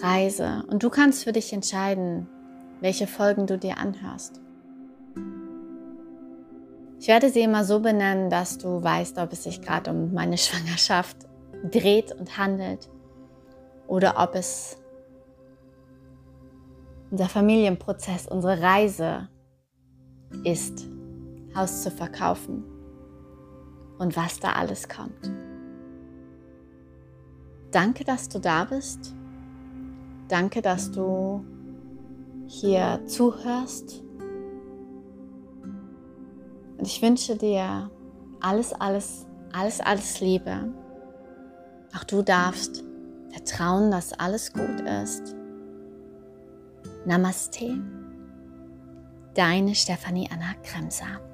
Reise. 0.01 0.65
Und 0.69 0.83
du 0.83 0.91
kannst 0.91 1.25
für 1.25 1.33
dich 1.33 1.53
entscheiden, 1.53 2.29
welche 2.81 3.07
Folgen 3.07 3.47
du 3.47 3.59
dir 3.59 3.79
anhörst. 3.79 4.41
Ich 6.99 7.09
werde 7.09 7.31
sie 7.31 7.43
immer 7.43 7.65
so 7.65 7.81
benennen, 7.81 8.31
dass 8.31 8.59
du 8.59 8.83
weißt, 8.83 9.19
ob 9.19 9.33
es 9.33 9.45
sich 9.45 9.61
gerade 9.61 9.91
um 9.91 10.13
meine 10.13 10.39
Schwangerschaft 10.39 11.17
dreht 11.71 12.13
und 12.13 12.37
handelt 12.39 12.89
oder 13.87 14.15
ob 14.19 14.35
es 14.35 14.79
unser 17.11 17.29
Familienprozess, 17.29 18.27
unsere 18.27 18.61
Reise 18.61 19.29
ist, 20.45 20.87
Haus 21.55 21.83
zu 21.83 21.91
verkaufen 21.91 22.65
und 23.99 24.17
was 24.17 24.41
da 24.41 24.53
alles 24.53 24.89
kommt. 24.89 25.33
Danke, 27.71 28.05
dass 28.05 28.29
du 28.29 28.39
da 28.39 28.65
bist. 28.65 29.15
Danke, 30.29 30.63
dass 30.63 30.91
du 30.91 31.45
hier 32.47 33.01
zuhörst. 33.07 34.03
Und 36.79 36.87
ich 36.87 37.01
wünsche 37.03 37.37
dir 37.37 37.91
alles, 38.41 38.73
alles, 38.73 39.27
alles, 39.53 39.81
alles 39.81 40.21
Liebe. 40.21 40.73
Auch 41.97 42.05
du 42.05 42.23
darfst 42.23 42.85
vertrauen, 43.31 43.91
dass 43.91 44.13
alles 44.13 44.53
gut 44.53 44.81
ist. 44.81 45.35
Namaste, 47.07 47.83
deine 49.35 49.75
Stefanie 49.75 50.29
Anna 50.33 50.55
Kremser. 50.63 51.26